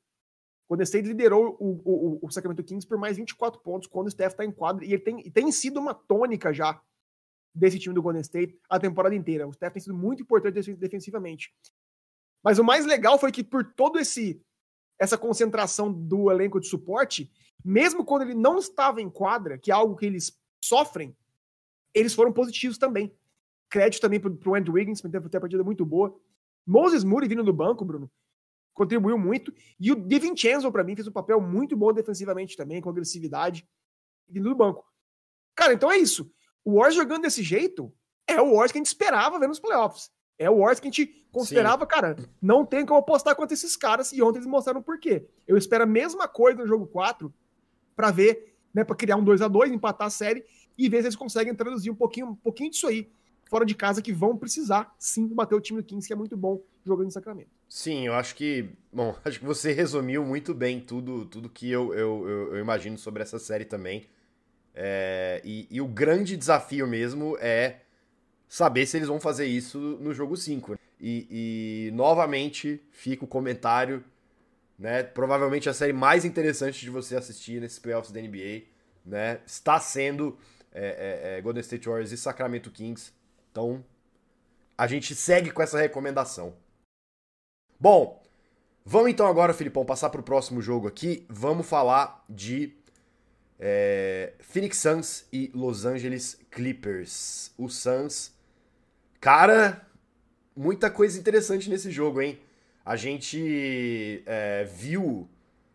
O 0.68 0.76
State 0.82 1.08
liderou 1.08 1.56
o, 1.58 1.80
o, 1.84 2.26
o, 2.26 2.30
Sacramento 2.30 2.62
Kings 2.62 2.86
por 2.86 2.98
mais 2.98 3.16
24 3.16 3.60
pontos 3.60 3.88
quando 3.88 4.08
o 4.08 4.10
Steph 4.10 4.32
está 4.32 4.44
em 4.44 4.52
quadro, 4.52 4.84
e 4.84 4.92
ele 4.92 5.02
tem, 5.02 5.30
tem 5.30 5.50
sido 5.50 5.80
uma 5.80 5.94
tônica 5.94 6.52
já 6.52 6.80
desse 7.54 7.78
time 7.78 7.94
do 7.94 8.02
Golden 8.02 8.20
State 8.20 8.58
a 8.68 8.78
temporada 8.78 9.14
inteira. 9.14 9.48
O 9.48 9.52
Steph 9.52 9.72
tem 9.72 9.82
sido 9.82 9.94
muito 9.94 10.22
importante 10.22 10.74
defensivamente. 10.74 11.54
Mas 12.44 12.58
o 12.58 12.64
mais 12.64 12.84
legal 12.84 13.18
foi 13.18 13.32
que 13.32 13.42
por 13.42 13.64
todo 13.64 13.98
esse 13.98 14.40
essa 14.98 15.16
concentração 15.16 15.92
do 15.92 16.28
elenco 16.28 16.58
de 16.58 16.66
suporte, 16.66 17.30
mesmo 17.64 18.04
quando 18.04 18.22
ele 18.22 18.34
não 18.34 18.58
estava 18.58 19.00
em 19.00 19.08
quadra, 19.08 19.56
que 19.56 19.70
é 19.70 19.74
algo 19.74 19.94
que 19.94 20.04
eles 20.04 20.36
sofrem, 20.62 21.16
eles 21.94 22.14
foram 22.14 22.32
positivos 22.32 22.76
também. 22.76 23.14
Crédito 23.70 24.00
também 24.00 24.18
pro, 24.18 24.34
pro 24.36 24.54
Andrew 24.56 24.74
Wiggins, 24.74 25.00
por 25.00 25.08
ter 25.08 25.18
uma 25.18 25.40
partida 25.40 25.62
muito 25.62 25.86
boa. 25.86 26.18
Moses 26.66 27.04
Moody 27.04 27.28
vindo 27.28 27.44
do 27.44 27.52
banco, 27.52 27.84
Bruno, 27.84 28.10
contribuiu 28.78 29.18
muito. 29.18 29.52
E 29.78 29.92
o 29.92 29.96
DiVincenzo, 29.96 30.70
para 30.72 30.84
mim, 30.84 30.94
fez 30.94 31.06
um 31.06 31.12
papel 31.12 31.40
muito 31.40 31.76
bom 31.76 31.92
defensivamente 31.92 32.56
também, 32.56 32.80
com 32.80 32.88
agressividade, 32.88 33.68
vindo 34.28 34.48
do 34.48 34.54
banco. 34.54 34.84
Cara, 35.54 35.74
então 35.74 35.90
é 35.90 35.98
isso. 35.98 36.30
O 36.64 36.74
Warriors 36.74 36.94
jogando 36.94 37.22
desse 37.22 37.42
jeito 37.42 37.92
é 38.26 38.40
o 38.40 38.50
Warriors 38.50 38.72
que 38.72 38.78
a 38.78 38.80
gente 38.80 38.86
esperava 38.86 39.38
ver 39.38 39.48
nos 39.48 39.60
playoffs. 39.60 40.10
É 40.38 40.48
o 40.48 40.58
Warriors 40.58 40.80
que 40.80 40.88
a 40.88 40.90
gente 40.90 41.26
considerava, 41.32 41.82
Sim. 41.82 41.88
cara, 41.88 42.16
não 42.40 42.64
tem 42.64 42.86
como 42.86 43.00
apostar 43.00 43.34
contra 43.34 43.54
esses 43.54 43.76
caras, 43.76 44.12
e 44.12 44.22
ontem 44.22 44.38
eles 44.38 44.48
mostraram 44.48 44.80
por 44.80 44.98
quê. 44.98 45.26
Eu 45.46 45.56
espero 45.56 45.82
a 45.82 45.86
mesma 45.86 46.28
coisa 46.28 46.60
no 46.60 46.66
jogo 46.66 46.86
4 46.86 47.34
para 47.96 48.12
ver, 48.12 48.54
né, 48.72 48.84
para 48.84 48.94
criar 48.94 49.16
um 49.16 49.24
2 49.24 49.42
a 49.42 49.48
2 49.48 49.72
empatar 49.72 50.06
a 50.06 50.10
série 50.10 50.44
e 50.76 50.88
ver 50.88 50.98
se 50.98 51.08
eles 51.08 51.16
conseguem 51.16 51.54
traduzir 51.54 51.90
um 51.90 51.96
pouquinho, 51.96 52.28
um 52.28 52.36
pouquinho 52.36 52.70
disso 52.70 52.86
aí 52.86 53.10
fora 53.48 53.64
de 53.64 53.74
casa 53.74 54.00
que 54.00 54.12
vão 54.12 54.36
precisar 54.36 54.94
sim 54.98 55.26
bater 55.26 55.54
o 55.54 55.60
time 55.60 55.80
do 55.80 55.84
Kings, 55.84 56.06
que 56.06 56.12
é 56.12 56.16
muito 56.16 56.36
bom 56.36 56.62
jogando 56.84 57.08
em 57.08 57.10
Sacramento. 57.10 57.50
Sim, 57.68 58.06
eu 58.06 58.14
acho 58.14 58.34
que. 58.34 58.70
Bom, 58.92 59.14
acho 59.24 59.38
que 59.38 59.44
você 59.44 59.72
resumiu 59.72 60.24
muito 60.24 60.54
bem 60.54 60.80
tudo, 60.80 61.26
tudo 61.26 61.48
que 61.48 61.70
eu, 61.70 61.92
eu, 61.94 62.28
eu, 62.28 62.54
eu 62.54 62.60
imagino 62.60 62.96
sobre 62.96 63.22
essa 63.22 63.38
série 63.38 63.64
também. 63.64 64.08
É, 64.74 65.40
e, 65.44 65.66
e, 65.70 65.80
o 65.80 65.86
grande 65.86 66.36
desafio 66.36 66.86
mesmo 66.86 67.36
é 67.40 67.80
saber 68.48 68.86
se 68.86 68.96
eles 68.96 69.08
vão 69.08 69.20
fazer 69.20 69.46
isso 69.46 69.78
no 70.00 70.14
jogo 70.14 70.36
5. 70.36 70.78
E, 71.00 71.88
e 71.88 71.90
novamente 71.92 72.80
fica 72.90 73.24
o 73.24 73.28
comentário, 73.28 74.04
né? 74.78 75.02
Provavelmente 75.02 75.68
a 75.68 75.74
série 75.74 75.92
mais 75.92 76.24
interessante 76.24 76.80
de 76.80 76.90
você 76.90 77.16
assistir 77.16 77.60
nesses 77.60 77.78
playoffs 77.78 78.12
da 78.12 78.20
NBA, 78.20 78.62
né? 79.04 79.40
Está 79.46 79.80
sendo 79.80 80.38
é, 80.72 81.34
é, 81.34 81.38
é, 81.38 81.40
Golden 81.40 81.60
State 81.60 81.88
Warriors 81.88 82.12
e 82.12 82.16
Sacramento 82.16 82.70
Kings. 82.70 83.12
Então, 83.50 83.84
a 84.76 84.86
gente 84.86 85.14
segue 85.14 85.50
com 85.50 85.62
essa 85.62 85.78
recomendação. 85.78 86.54
Bom, 87.80 88.22
vamos 88.84 89.10
então 89.10 89.26
agora, 89.26 89.54
Filipão, 89.54 89.84
passar 89.84 90.10
para 90.10 90.20
o 90.20 90.24
próximo 90.24 90.60
jogo 90.60 90.88
aqui. 90.88 91.24
Vamos 91.28 91.68
falar 91.68 92.24
de 92.28 92.74
é, 93.58 94.32
Phoenix 94.40 94.78
Suns 94.78 95.26
e 95.32 95.50
Los 95.54 95.84
Angeles 95.84 96.38
Clippers. 96.50 97.52
O 97.56 97.68
Suns, 97.68 98.32
cara, 99.20 99.86
muita 100.56 100.90
coisa 100.90 101.18
interessante 101.18 101.70
nesse 101.70 101.90
jogo, 101.90 102.20
hein? 102.20 102.38
A 102.84 102.96
gente 102.96 104.22
é, 104.26 104.64
viu 104.64 105.28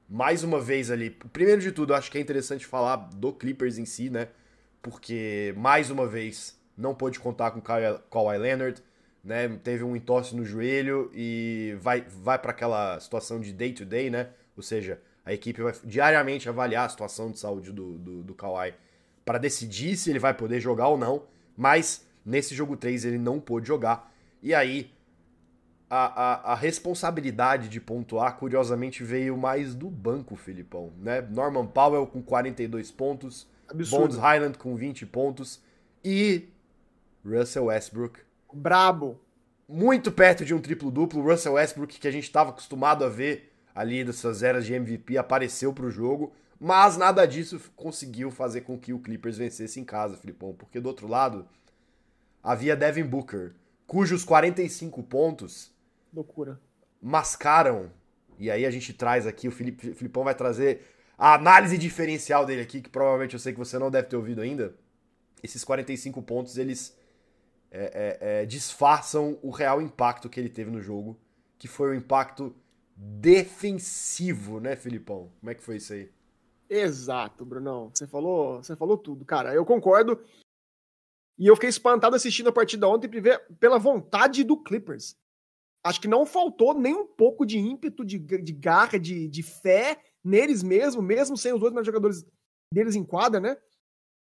mais 0.10 0.44
uma 0.44 0.60
vez 0.60 0.92
ali. 0.92 1.10
Primeiro 1.10 1.62
de 1.62 1.72
tudo, 1.72 1.94
acho 1.94 2.12
que 2.12 2.18
é 2.18 2.22
interessante 2.22 2.66
falar 2.66 2.96
do 2.96 3.32
Clippers 3.32 3.78
em 3.78 3.86
si, 3.86 4.10
né? 4.10 4.28
porque 4.84 5.54
mais 5.58 5.90
uma 5.90 6.06
vez 6.06 6.60
não 6.78 6.94
pôde 6.94 7.20
contar 7.20 7.52
com 7.52 7.62
Kawhi 7.62 8.38
Leonard, 8.38 8.84
né? 9.24 9.48
Teve 9.63 9.84
um 9.84 9.96
entorse 9.96 10.36
no 10.36 10.44
joelho 10.44 11.10
e 11.13 11.75
vai, 11.80 12.01
vai 12.01 12.38
para 12.38 12.51
aquela 12.51 13.00
situação 13.00 13.39
de 13.39 13.53
day 13.53 13.72
to 13.72 13.86
day, 13.86 14.10
né? 14.10 14.30
Ou 14.56 14.62
seja, 14.62 15.01
a 15.25 15.34
equipe 15.34 15.62
vai 15.62 15.74
diariamente 15.84 16.50
avaliar 16.50 16.86
a 16.86 16.89
situação 16.89 17.32
de 17.32 17.39
saúde 17.39 17.72
do, 17.72 17.98
do, 17.98 18.24
do 18.24 18.34
Kawhi 18.34 18.74
para 19.24 19.38
decidir 19.38 19.96
se 19.96 20.10
ele 20.10 20.20
vai 20.20 20.34
poder 20.34 20.60
jogar 20.60 20.89
ou 20.89 20.98
não, 20.98 21.24
mas 21.56 22.06
nesse 22.25 22.53
jogo 22.53 22.75
3 22.75 23.06
ele 23.06 23.18
não 23.18 23.39
pôde 23.39 23.68
jogar. 23.68 24.13
E 24.42 24.53
aí 24.53 24.92
a, 25.89 26.06
a, 26.06 26.51
a, 26.51 26.56
responsabilidade 26.56 27.70
de 27.70 27.80
pontuar, 27.80 28.36
curiosamente, 28.38 29.03
veio 29.03 29.38
mais 29.38 29.74
do 29.74 29.89
banco, 29.89 30.36
Filipão. 30.36 30.92
Né? 30.98 31.22
Norman 31.22 31.68
Powell 31.68 32.06
com 32.08 32.22
42 32.22 32.92
pontos, 32.92 33.48
Absurdo. 33.70 34.08
Bones 34.08 34.18
Highland 34.18 34.58
com 34.58 34.75
20 34.75 35.06
pontos 35.06 35.62
e 36.03 36.50
Russell 37.24 37.65
Westbrook 37.65 38.20
Brabo. 38.54 39.20
Muito 39.68 40.12
perto 40.12 40.46
de 40.46 40.54
um 40.54 40.62
triplo-duplo. 40.62 41.22
O 41.22 41.30
Russell 41.30 41.54
Westbrook, 41.54 42.00
que 42.00 42.08
a 42.08 42.12
gente 42.12 42.26
estava 42.26 42.52
acostumado 42.52 43.04
a 43.04 43.10
ver 43.10 43.54
ali 43.74 44.04
dessas 44.04 44.44
eras 44.44 44.66
de 44.66 44.74
MVP, 44.74 45.18
apareceu 45.18 45.74
para 45.74 45.86
o 45.86 45.92
jogo. 45.92 46.34
Mas 46.60 46.96
nada 46.96 47.26
disso 47.26 47.60
conseguiu 47.76 48.32
fazer 48.32 48.62
com 48.62 48.78
que 48.78 48.94
o 48.94 49.00
Clippers 49.00 49.38
vencesse 49.38 49.80
em 49.80 49.84
casa, 49.84 50.18
Filipão. 50.18 50.54
Porque 50.54 50.80
do 50.80 50.88
outro 50.88 51.08
lado, 51.08 51.48
havia 52.42 52.76
Devin 52.76 53.04
Booker, 53.04 53.54
cujos 53.88 54.24
45 54.24 55.04
pontos. 55.04 55.72
Loucura. 56.14 56.60
Mascaram. 57.02 57.92
E 58.40 58.50
aí 58.50 58.66
a 58.66 58.72
gente 58.72 58.94
traz 58.94 59.28
aqui, 59.28 59.48
o 59.48 59.52
Felipe, 59.52 59.94
Filipão 59.94 60.24
vai 60.24 60.36
trazer 60.36 60.82
a 61.18 61.34
análise 61.36 61.78
diferencial 61.78 62.46
dele 62.46 62.62
aqui, 62.62 62.82
que 62.82 62.90
provavelmente 62.90 63.34
eu 63.34 63.40
sei 63.40 63.54
que 63.54 63.60
você 63.60 63.78
não 63.78 63.92
deve 63.92 64.08
ter 64.08 64.16
ouvido 64.16 64.42
ainda. 64.42 64.76
Esses 65.42 65.64
45 65.64 66.22
pontos, 66.22 66.58
eles 66.58 66.96
é, 67.75 68.20
é, 68.22 68.42
é, 68.44 68.46
disfarçam 68.46 69.39
o 69.42 69.50
real 69.50 69.82
impacto 69.82 70.30
que 70.30 70.39
ele 70.39 70.50
teve 70.50 70.70
no 70.70 70.80
jogo, 70.80 71.20
que 71.58 71.68
foi 71.68 71.89
o 71.89 71.96
impacto 71.96 72.56
defensivo, 72.96 74.60
né, 74.60 74.75
Filipão? 74.75 75.32
Como 75.39 75.50
é 75.50 75.56
que 75.56 75.63
foi 75.63 75.77
isso 75.77 75.92
aí? 75.92 76.12
Exato, 76.70 77.44
Brunão. 77.44 77.89
Você 77.92 78.06
falou, 78.06 78.62
você 78.62 78.75
falou 78.75 78.96
tudo, 78.96 79.25
cara. 79.25 79.56
Eu 79.56 79.65
concordo. 79.65 80.24
E 81.38 81.48
eu 81.48 81.56
fiquei 81.56 81.70
espantado 81.70 82.15
assistindo 82.15 82.50
a 82.50 82.53
partida 82.53 82.88
ontem 82.88 83.10
pela 83.60 83.80
vontade 83.80 84.44
do 84.44 84.56
Clippers. 84.56 85.15
Acho 85.84 86.00
que 86.00 86.08
não 86.08 86.27
faltou 86.27 86.75
nem 86.75 86.94
um 86.94 87.08
pouco 87.08 87.44
de 87.44 87.58
ímpeto, 87.58 88.06
de, 88.06 88.20
de 88.20 88.53
garra, 88.53 89.00
de, 89.00 89.27
de 89.27 89.42
fé 89.42 90.00
neles 90.24 90.62
mesmo, 90.62 91.01
mesmo 91.01 91.36
sem 91.36 91.51
os 91.51 91.60
dois 91.60 91.74
melhores 91.74 91.88
jogadores 91.88 92.25
deles 92.72 92.96
em 92.96 93.03
quadra, 93.03 93.39
né? 93.39 93.58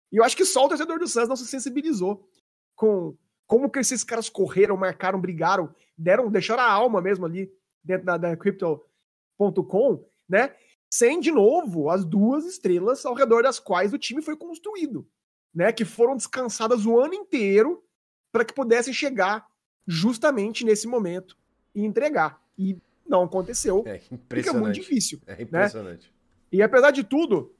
E 0.09 0.17
eu 0.17 0.23
acho 0.23 0.37
que 0.37 0.45
só 0.45 0.65
o 0.65 0.69
torcedor 0.69 0.99
do 0.99 1.07
Suns 1.07 1.27
não 1.27 1.35
se 1.35 1.45
sensibilizou 1.45 2.27
com 2.75 3.15
como 3.47 3.69
que 3.69 3.79
esses 3.79 4.03
caras 4.03 4.29
correram, 4.29 4.75
marcaram, 4.75 5.19
brigaram, 5.19 5.73
deram, 5.97 6.29
deixaram 6.29 6.63
a 6.63 6.71
alma 6.71 7.01
mesmo 7.01 7.25
ali 7.25 7.51
dentro 7.83 8.05
da, 8.05 8.17
da 8.17 8.35
Crypto.com, 8.37 10.03
né? 10.27 10.53
Sem, 10.89 11.19
de 11.19 11.31
novo, 11.31 11.89
as 11.89 12.05
duas 12.05 12.45
estrelas 12.45 13.05
ao 13.05 13.13
redor 13.13 13.43
das 13.43 13.59
quais 13.59 13.93
o 13.93 13.97
time 13.97 14.21
foi 14.21 14.35
construído, 14.35 15.07
né? 15.53 15.71
Que 15.71 15.85
foram 15.85 16.15
descansadas 16.15 16.85
o 16.85 16.99
ano 16.99 17.13
inteiro 17.13 17.83
para 18.31 18.43
que 18.43 18.53
pudessem 18.53 18.93
chegar 18.93 19.45
justamente 19.87 20.65
nesse 20.65 20.87
momento 20.87 21.37
e 21.73 21.85
entregar. 21.85 22.41
E 22.57 22.77
não 23.07 23.23
aconteceu. 23.23 23.83
É 23.85 24.01
impressionante. 24.11 24.27
Fica 24.29 24.53
muito 24.53 24.75
difícil. 24.75 25.21
É 25.27 25.41
impressionante. 25.41 26.07
Né? 26.07 26.13
E 26.51 26.61
apesar 26.61 26.91
de 26.91 27.03
tudo, 27.03 27.53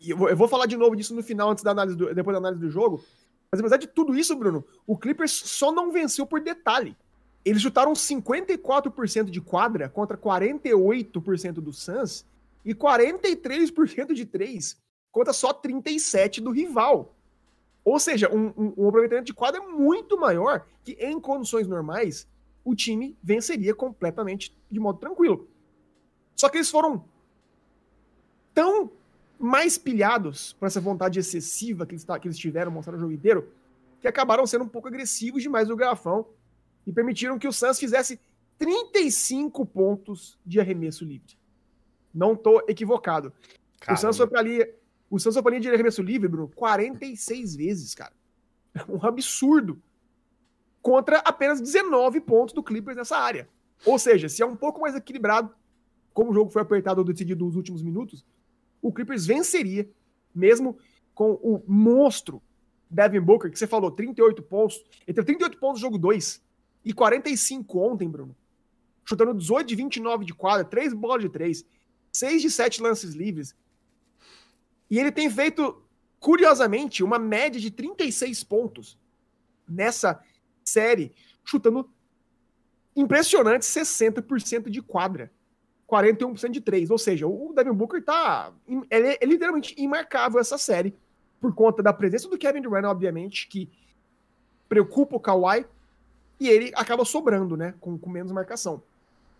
eu 0.00 0.16
vou, 0.16 0.28
eu 0.28 0.36
vou 0.36 0.48
falar 0.48 0.66
de 0.66 0.76
novo 0.76 0.96
disso 0.96 1.14
no 1.14 1.22
final, 1.22 1.50
antes 1.50 1.62
da 1.62 1.70
análise 1.70 1.96
do, 1.96 2.14
depois 2.14 2.34
da 2.34 2.38
análise 2.38 2.60
do 2.60 2.70
jogo, 2.70 3.04
mas 3.52 3.60
apesar 3.60 3.76
de 3.76 3.86
tudo 3.86 4.16
isso, 4.16 4.34
Bruno, 4.34 4.64
o 4.86 4.96
Clippers 4.96 5.30
só 5.30 5.70
não 5.70 5.92
venceu 5.92 6.26
por 6.26 6.40
detalhe. 6.40 6.96
Eles 7.44 7.60
chutaram 7.60 7.92
54% 7.92 9.24
de 9.24 9.40
quadra 9.42 9.90
contra 9.90 10.16
48% 10.16 11.54
do 11.54 11.70
Suns 11.70 12.24
e 12.64 12.74
43% 12.74 14.14
de 14.14 14.24
3 14.24 14.76
contra 15.10 15.34
só 15.34 15.52
37% 15.52 16.40
do 16.40 16.50
rival. 16.50 17.14
Ou 17.84 17.98
seja, 17.98 18.32
um, 18.32 18.46
um, 18.56 18.74
um 18.78 18.88
aproveitamento 18.88 19.26
de 19.26 19.34
quadra 19.34 19.60
muito 19.60 20.18
maior 20.18 20.64
que 20.82 20.92
em 20.92 21.20
condições 21.20 21.68
normais 21.68 22.26
o 22.64 22.74
time 22.74 23.18
venceria 23.22 23.74
completamente 23.74 24.56
de 24.70 24.80
modo 24.80 24.98
tranquilo. 24.98 25.46
Só 26.34 26.48
que 26.48 26.56
eles 26.56 26.70
foram 26.70 27.04
tão 28.54 28.90
mais 29.42 29.76
pilhados 29.76 30.52
por 30.52 30.66
essa 30.66 30.80
vontade 30.80 31.18
excessiva 31.18 31.84
que 31.84 31.94
eles, 31.94 32.04
que 32.04 32.28
eles 32.28 32.38
tiveram 32.38 32.70
mostrar 32.70 32.94
o 32.94 32.98
jogo 32.98 33.12
inteiro, 33.12 33.48
que 34.00 34.06
acabaram 34.06 34.46
sendo 34.46 34.62
um 34.62 34.68
pouco 34.68 34.86
agressivos 34.86 35.42
demais 35.42 35.68
no 35.68 35.74
garrafão 35.74 36.24
e 36.86 36.92
permitiram 36.92 37.36
que 37.40 37.48
o 37.48 37.52
Suns 37.52 37.76
fizesse 37.76 38.20
35 38.56 39.66
pontos 39.66 40.38
de 40.46 40.60
arremesso 40.60 41.04
livre. 41.04 41.36
Não 42.14 42.36
tô 42.36 42.62
equivocado. 42.68 43.32
Caramba. 43.80 43.98
O 43.98 44.00
Suns 44.00 44.16
foi 44.16 44.26
pra 44.28 44.38
ali, 44.38 44.74
o 45.10 45.18
Suns 45.18 45.34
foi 45.34 45.42
pra 45.42 45.50
linha 45.50 45.60
de 45.60 45.68
arremesso 45.70 46.02
livre, 46.02 46.28
Bruno, 46.28 46.48
46 46.54 47.56
vezes, 47.56 47.94
cara. 47.96 48.12
Um 48.88 49.04
absurdo. 49.04 49.82
Contra 50.80 51.18
apenas 51.18 51.60
19 51.60 52.20
pontos 52.20 52.54
do 52.54 52.62
Clippers 52.62 52.96
nessa 52.96 53.16
área. 53.16 53.48
Ou 53.84 53.98
seja, 53.98 54.28
se 54.28 54.40
é 54.40 54.46
um 54.46 54.56
pouco 54.56 54.80
mais 54.80 54.94
equilibrado, 54.94 55.52
como 56.12 56.30
o 56.30 56.34
jogo 56.34 56.50
foi 56.50 56.62
apertado 56.62 57.00
ou 57.00 57.04
decidido 57.04 57.44
nos 57.44 57.56
últimos 57.56 57.82
minutos, 57.82 58.24
o 58.82 58.92
Clippers 58.92 59.24
venceria, 59.24 59.88
mesmo 60.34 60.76
com 61.14 61.32
o 61.34 61.62
monstro 61.66 62.42
Devin 62.90 63.20
Booker, 63.20 63.50
que 63.50 63.58
você 63.58 63.66
falou, 63.66 63.90
38 63.90 64.42
pontos. 64.42 64.84
Ele 65.06 65.14
teve 65.14 65.26
38 65.26 65.58
pontos 65.58 65.80
no 65.80 65.86
jogo 65.86 65.98
2 65.98 66.42
e 66.84 66.92
45 66.92 67.78
ontem, 67.78 68.08
Bruno. 68.08 68.36
Chutando 69.04 69.34
18 69.34 69.66
de 69.66 69.76
29 69.76 70.24
de 70.24 70.34
quadra, 70.34 70.64
3 70.64 70.92
bolas 70.92 71.22
de 71.22 71.30
3, 71.30 71.64
6 72.12 72.42
de 72.42 72.50
7 72.50 72.82
lances 72.82 73.14
livres. 73.14 73.56
E 74.90 74.98
ele 74.98 75.10
tem 75.10 75.30
feito, 75.30 75.82
curiosamente, 76.20 77.02
uma 77.02 77.18
média 77.18 77.60
de 77.60 77.70
36 77.70 78.44
pontos 78.44 78.98
nessa 79.66 80.22
série, 80.62 81.14
chutando 81.44 81.88
impressionante 82.94 83.64
60% 83.64 84.68
de 84.68 84.82
quadra. 84.82 85.32
41% 85.92 86.50
de 86.50 86.60
3. 86.60 86.90
Ou 86.90 86.96
seja, 86.96 87.26
o 87.26 87.52
Devin 87.54 87.72
Booker 87.72 88.02
tá. 88.02 88.50
Ele 88.66 89.08
é, 89.08 89.18
é 89.20 89.26
literalmente 89.26 89.74
imarcável 89.76 90.40
essa 90.40 90.56
série. 90.56 90.94
Por 91.38 91.54
conta 91.54 91.82
da 91.82 91.92
presença 91.92 92.28
do 92.28 92.38
Kevin 92.38 92.62
Durant, 92.62 92.84
obviamente, 92.84 93.46
que 93.48 93.68
preocupa 94.68 95.16
o 95.16 95.20
Kawhi. 95.20 95.66
E 96.40 96.48
ele 96.48 96.72
acaba 96.74 97.04
sobrando, 97.04 97.56
né? 97.56 97.74
Com, 97.78 97.98
com 97.98 98.08
menos 98.08 98.32
marcação. 98.32 98.82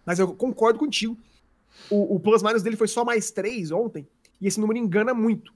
Mas 0.04 0.18
eu 0.18 0.34
concordo 0.34 0.78
contigo. 0.78 1.16
O, 1.88 2.16
o 2.16 2.20
plus-minus 2.20 2.62
dele 2.62 2.76
foi 2.76 2.88
só 2.88 3.04
mais 3.04 3.30
3 3.30 3.70
ontem. 3.70 4.06
E 4.40 4.46
esse 4.46 4.60
número 4.60 4.78
engana 4.78 5.14
muito. 5.14 5.54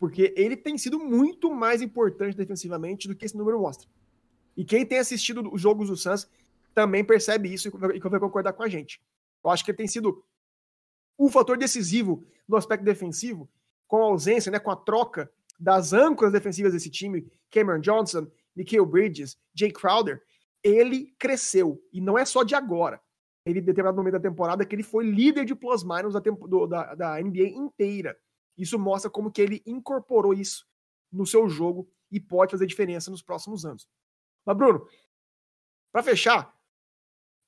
Porque 0.00 0.32
ele 0.36 0.56
tem 0.56 0.78
sido 0.78 0.98
muito 0.98 1.52
mais 1.52 1.82
importante 1.82 2.36
defensivamente 2.36 3.06
do 3.06 3.14
que 3.14 3.26
esse 3.26 3.36
número 3.36 3.60
mostra. 3.60 3.86
E 4.56 4.64
quem 4.64 4.86
tem 4.86 4.98
assistido 4.98 5.52
os 5.52 5.60
jogos 5.60 5.88
do 5.88 5.96
Suns 5.96 6.28
também 6.74 7.04
percebe 7.04 7.52
isso 7.52 7.68
e 7.68 7.98
vai 7.98 8.20
concordar 8.20 8.52
com 8.52 8.62
a 8.62 8.68
gente. 8.68 9.00
Eu 9.44 9.50
acho 9.50 9.64
que 9.64 9.70
ele 9.70 9.78
tem 9.78 9.88
sido 9.88 10.24
um 11.18 11.28
fator 11.28 11.56
decisivo 11.56 12.24
no 12.48 12.56
aspecto 12.56 12.84
defensivo, 12.84 13.48
com 13.86 14.02
a 14.02 14.06
ausência, 14.06 14.50
né, 14.50 14.58
com 14.58 14.70
a 14.70 14.76
troca 14.76 15.30
das 15.58 15.92
âncoras 15.92 16.32
defensivas 16.32 16.72
desse 16.72 16.90
time, 16.90 17.30
Cameron 17.50 17.80
Johnson, 17.80 18.26
Nikhil 18.56 18.84
Bridges, 18.86 19.38
Jay 19.54 19.70
Crowder, 19.70 20.22
ele 20.62 21.14
cresceu. 21.18 21.82
E 21.92 22.00
não 22.00 22.18
é 22.18 22.24
só 22.24 22.42
de 22.42 22.54
agora. 22.54 23.00
Ele, 23.44 23.58
em 23.58 23.62
determinado 23.62 23.96
momento 23.96 24.14
da 24.14 24.20
temporada, 24.20 24.64
que 24.64 24.74
ele 24.74 24.82
foi 24.82 25.04
líder 25.04 25.44
de 25.44 25.54
plus-minus 25.54 26.14
da, 26.14 26.20
da, 26.66 26.94
da 26.94 27.20
NBA 27.20 27.48
inteira. 27.48 28.16
Isso 28.56 28.78
mostra 28.78 29.10
como 29.10 29.30
que 29.30 29.42
ele 29.42 29.62
incorporou 29.66 30.32
isso 30.32 30.66
no 31.10 31.26
seu 31.26 31.48
jogo 31.48 31.88
e 32.10 32.20
pode 32.20 32.52
fazer 32.52 32.66
diferença 32.66 33.10
nos 33.10 33.22
próximos 33.22 33.64
anos. 33.64 33.88
Mas, 34.44 34.56
Bruno, 34.56 34.86
para 35.92 36.02
fechar, 36.02 36.54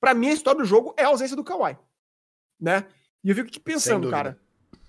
para 0.04 0.12
mim, 0.12 0.28
a 0.28 0.32
história 0.34 0.60
do 0.60 0.66
jogo 0.66 0.92
é 0.98 1.02
a 1.02 1.08
ausência 1.08 1.34
do 1.34 1.42
Kawhi. 1.42 1.78
Né? 2.60 2.86
E 3.24 3.30
eu 3.30 3.34
fico 3.34 3.48
aqui 3.48 3.58
pensando, 3.58 4.10
cara. 4.10 4.38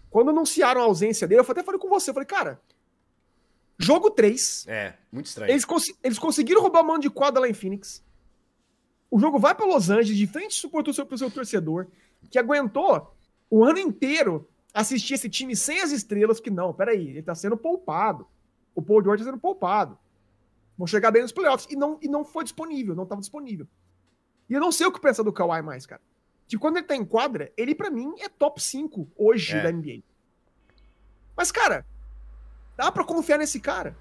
Quando 0.09 0.29
anunciaram 0.31 0.81
a 0.81 0.83
ausência 0.83 1.25
dele, 1.25 1.39
eu 1.39 1.45
até 1.49 1.63
falei 1.63 1.79
com 1.79 1.87
você. 1.87 2.09
Eu 2.09 2.13
falei, 2.13 2.27
cara, 2.27 2.59
jogo 3.79 4.11
3. 4.11 4.65
É, 4.67 4.95
muito 5.09 5.27
estranho. 5.27 5.49
Eles, 5.49 5.63
cons 5.63 5.85
eles 6.03 6.19
conseguiram 6.19 6.61
roubar 6.61 6.81
a 6.81 6.83
mão 6.83 6.99
de 6.99 7.09
quadra 7.09 7.39
lá 7.39 7.47
em 7.47 7.53
Phoenix. 7.53 8.03
O 9.09 9.17
jogo 9.17 9.39
vai 9.39 9.55
para 9.55 9.65
Los 9.65 9.89
Angeles, 9.89 10.17
de 10.17 10.27
frente 10.27 10.53
suportou 10.53 10.93
seu, 10.93 11.05
pro 11.05 11.17
seu 11.17 11.31
torcedor, 11.31 11.87
que 12.29 12.37
aguentou 12.37 13.15
o 13.49 13.63
ano 13.63 13.79
inteiro 13.79 14.49
assistir 14.73 15.13
esse 15.13 15.29
time 15.29 15.55
sem 15.55 15.79
as 15.79 15.93
estrelas, 15.93 16.41
que 16.41 16.49
não, 16.49 16.73
peraí, 16.73 17.11
ele 17.11 17.23
tá 17.23 17.33
sendo 17.33 17.55
poupado. 17.55 18.27
O 18.75 18.81
Paul 18.81 19.01
George 19.01 19.23
tá 19.23 19.29
sendo 19.29 19.39
poupado. 19.39 19.97
Vão 20.77 20.85
chegar 20.85 21.09
bem 21.09 21.21
nos 21.21 21.31
playoffs. 21.31 21.71
E 21.71 21.77
não, 21.77 21.97
e 22.01 22.09
não 22.09 22.25
foi 22.25 22.43
disponível, 22.43 22.93
não 22.93 23.03
estava 23.03 23.21
disponível. 23.21 23.65
E 24.49 24.53
eu 24.53 24.59
não 24.59 24.71
sei 24.71 24.85
o 24.85 24.91
que 24.91 24.99
pensa 24.99 25.23
do 25.23 25.33
Kawhi 25.33 25.61
mais, 25.61 25.85
cara. 25.85 26.01
Que 26.47 26.57
quando 26.57 26.77
ele 26.77 26.85
tá 26.85 26.95
em 26.95 27.05
quadra, 27.05 27.51
ele 27.57 27.73
para 27.73 27.89
mim 27.89 28.13
é 28.19 28.29
top 28.29 28.61
5 28.61 29.07
hoje 29.17 29.55
é. 29.55 29.63
da 29.63 29.71
NBA. 29.71 30.03
Mas, 31.35 31.51
cara, 31.51 31.85
dá 32.77 32.91
para 32.91 33.03
confiar 33.03 33.37
nesse 33.37 33.59
cara? 33.59 33.95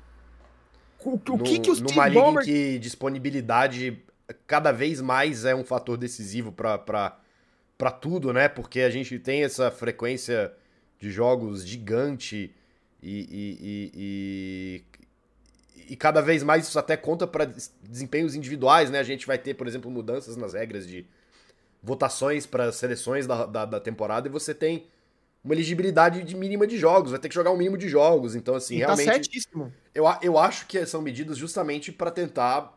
O, 1.04 1.14
o 1.14 1.36
no, 1.36 1.44
que 1.44 1.58
que 1.58 1.70
os 1.70 1.80
Numa 1.80 2.08
liga 2.08 2.20
Bomber... 2.20 2.44
que 2.44 2.78
disponibilidade 2.78 4.02
cada 4.46 4.72
vez 4.72 5.00
mais 5.00 5.44
é 5.44 5.54
um 5.54 5.64
fator 5.64 5.96
decisivo 5.96 6.50
para 6.52 7.90
tudo, 8.00 8.32
né? 8.32 8.48
Porque 8.48 8.80
a 8.80 8.90
gente 8.90 9.18
tem 9.18 9.44
essa 9.44 9.70
frequência 9.70 10.52
de 10.98 11.10
jogos 11.10 11.66
gigante 11.66 12.54
e, 13.02 13.20
e, 13.20 13.58
e, 13.60 13.92
e 13.94 14.84
e 15.74 15.96
cada 15.96 16.20
vez 16.20 16.42
mais 16.42 16.66
isso 16.66 16.78
até 16.78 16.96
conta 16.96 17.26
para 17.26 17.44
desempenhos 17.82 18.34
individuais, 18.34 18.90
né? 18.90 18.98
A 18.98 19.04
gente 19.04 19.26
vai 19.26 19.38
ter, 19.38 19.54
por 19.54 19.66
exemplo, 19.66 19.90
mudanças 19.90 20.36
nas 20.36 20.54
regras 20.54 20.86
de 20.86 21.06
votações 21.82 22.46
para 22.46 22.72
seleções 22.72 23.26
da, 23.26 23.44
da, 23.44 23.64
da, 23.64 23.80
temporada 23.80 24.26
e 24.26 24.30
você 24.30 24.54
tem 24.54 24.86
uma 25.44 25.52
elegibilidade 25.52 26.22
de 26.22 26.34
mínima 26.34 26.66
de 26.66 26.78
jogos, 26.78 27.10
vai 27.10 27.20
ter 27.20 27.28
que 27.28 27.34
jogar 27.34 27.50
um 27.50 27.56
mínimo 27.56 27.76
de 27.76 27.88
jogos. 27.88 28.34
Então, 28.34 28.54
assim, 28.54 28.78
e 28.78 28.80
tá 28.80 28.94
realmente. 28.94 29.46
Tá 29.46 29.70
Eu, 29.94 30.04
eu 30.22 30.38
acho 30.38 30.66
que 30.66 30.84
são 30.86 31.02
medidas 31.02 31.36
justamente 31.36 31.92
para 31.92 32.10
tentar 32.10 32.72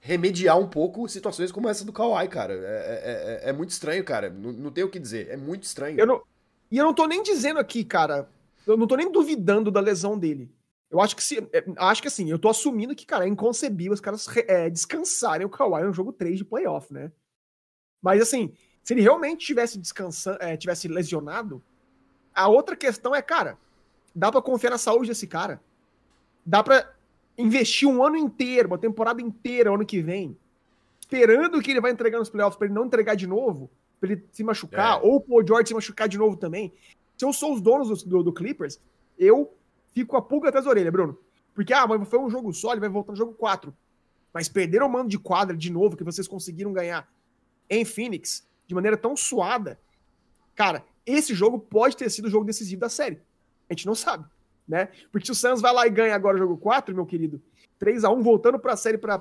remediar 0.00 0.58
um 0.58 0.68
pouco 0.68 1.08
situações 1.08 1.50
como 1.50 1.66
essa 1.66 1.82
do 1.82 1.92
Kawhi, 1.92 2.28
cara. 2.28 2.52
É, 2.52 2.58
é, 2.58 3.46
é, 3.46 3.50
é 3.50 3.52
muito 3.54 3.70
estranho, 3.70 4.04
cara. 4.04 4.28
Não, 4.28 4.52
não 4.52 4.70
tem 4.70 4.84
o 4.84 4.90
que 4.90 4.98
dizer. 4.98 5.28
É 5.30 5.36
muito 5.36 5.62
estranho. 5.62 5.98
Eu 5.98 6.06
não, 6.06 6.22
e 6.70 6.76
eu 6.76 6.84
não 6.84 6.92
tô 6.92 7.06
nem 7.06 7.22
dizendo 7.22 7.58
aqui, 7.58 7.82
cara. 7.82 8.28
Eu 8.66 8.76
não 8.76 8.86
tô 8.86 8.96
nem 8.96 9.10
duvidando 9.10 9.70
da 9.70 9.80
lesão 9.80 10.18
dele. 10.18 10.50
Eu 10.94 11.00
acho 11.00 11.16
que 11.16 11.24
se. 11.24 11.38
É, 11.52 11.64
acho 11.78 12.00
que 12.00 12.06
assim, 12.06 12.30
eu 12.30 12.38
tô 12.38 12.48
assumindo 12.48 12.94
que, 12.94 13.04
cara, 13.04 13.24
é 13.24 13.28
inconcebível 13.28 13.92
os 13.92 14.00
caras 14.00 14.28
é, 14.46 14.70
descansarem 14.70 15.44
o 15.44 15.50
Kawhi 15.50 15.82
no 15.82 15.92
jogo 15.92 16.12
3 16.12 16.38
de 16.38 16.44
playoff, 16.44 16.94
né? 16.94 17.10
Mas 18.00 18.22
assim, 18.22 18.54
se 18.80 18.94
ele 18.94 19.00
realmente 19.00 19.44
tivesse 19.44 19.76
descansando, 19.76 20.38
é, 20.40 20.56
tivesse 20.56 20.86
lesionado, 20.86 21.60
a 22.32 22.46
outra 22.46 22.76
questão 22.76 23.12
é, 23.12 23.20
cara, 23.20 23.58
dá 24.14 24.30
para 24.30 24.40
confiar 24.40 24.70
na 24.70 24.78
saúde 24.78 25.08
desse 25.08 25.26
cara. 25.26 25.60
Dá 26.46 26.62
para 26.62 26.94
investir 27.36 27.88
um 27.88 28.04
ano 28.04 28.16
inteiro, 28.16 28.68
uma 28.68 28.78
temporada 28.78 29.20
inteira 29.20 29.74
ano 29.74 29.84
que 29.84 30.00
vem, 30.00 30.38
esperando 31.00 31.60
que 31.60 31.72
ele 31.72 31.80
vai 31.80 31.90
entregar 31.90 32.20
nos 32.20 32.30
playoffs 32.30 32.56
para 32.56 32.66
ele 32.68 32.74
não 32.74 32.86
entregar 32.86 33.16
de 33.16 33.26
novo, 33.26 33.68
para 33.98 34.12
ele 34.12 34.24
se 34.30 34.44
machucar, 34.44 34.98
é. 34.98 35.02
ou 35.02 35.16
o 35.16 35.20
Paul 35.20 35.44
George 35.44 35.66
se 35.66 35.74
machucar 35.74 36.08
de 36.08 36.18
novo 36.18 36.36
também. 36.36 36.72
Se 37.16 37.24
eu 37.24 37.32
sou 37.32 37.52
os 37.52 37.60
donos 37.60 38.04
do, 38.04 38.08
do, 38.08 38.22
do 38.22 38.32
Clippers, 38.32 38.80
eu 39.18 39.52
fico 39.94 40.10
com 40.10 40.16
a 40.16 40.22
pulga 40.22 40.48
atrás 40.48 40.64
da 40.64 40.70
orelha, 40.70 40.90
Bruno. 40.90 41.18
Porque, 41.54 41.72
ah, 41.72 41.86
mas 41.86 42.08
foi 42.08 42.18
um 42.18 42.28
jogo 42.28 42.52
só, 42.52 42.72
ele 42.72 42.80
vai 42.80 42.88
voltar 42.88 43.12
no 43.12 43.18
jogo 43.18 43.32
4. 43.34 43.74
Mas 44.32 44.48
perderam 44.48 44.86
o 44.86 44.90
mando 44.90 45.08
de 45.08 45.18
quadra 45.18 45.56
de 45.56 45.70
novo, 45.70 45.96
que 45.96 46.02
vocês 46.02 46.26
conseguiram 46.26 46.72
ganhar 46.72 47.08
em 47.70 47.84
Phoenix, 47.84 48.46
de 48.66 48.74
maneira 48.74 48.96
tão 48.96 49.16
suada. 49.16 49.80
Cara, 50.54 50.84
esse 51.06 51.34
jogo 51.34 51.58
pode 51.58 51.96
ter 51.96 52.10
sido 52.10 52.26
o 52.26 52.30
jogo 52.30 52.44
decisivo 52.44 52.80
da 52.80 52.88
série. 52.88 53.20
A 53.68 53.72
gente 53.72 53.86
não 53.86 53.94
sabe, 53.94 54.24
né? 54.66 54.88
Porque 55.12 55.26
se 55.26 55.32
o 55.32 55.34
Suns 55.34 55.60
vai 55.60 55.72
lá 55.72 55.86
e 55.86 55.90
ganha 55.90 56.14
agora 56.14 56.36
o 56.36 56.38
jogo 56.38 56.56
4, 56.56 56.94
meu 56.94 57.06
querido, 57.06 57.40
3 57.78 58.04
a 58.04 58.10
1 58.10 58.22
voltando 58.22 58.58
para 58.58 58.72
a 58.72 58.76
série 58.76 58.98
para 58.98 59.20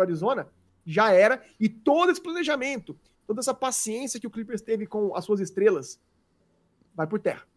Arizona, 0.00 0.48
já 0.84 1.12
era. 1.12 1.42
E 1.58 1.68
todo 1.68 2.10
esse 2.10 2.20
planejamento, 2.20 2.98
toda 3.26 3.40
essa 3.40 3.54
paciência 3.54 4.18
que 4.18 4.26
o 4.26 4.30
Clippers 4.30 4.62
teve 4.62 4.86
com 4.86 5.14
as 5.14 5.24
suas 5.24 5.40
estrelas, 5.40 6.00
vai 6.94 7.06
por 7.06 7.20
terra. 7.20 7.49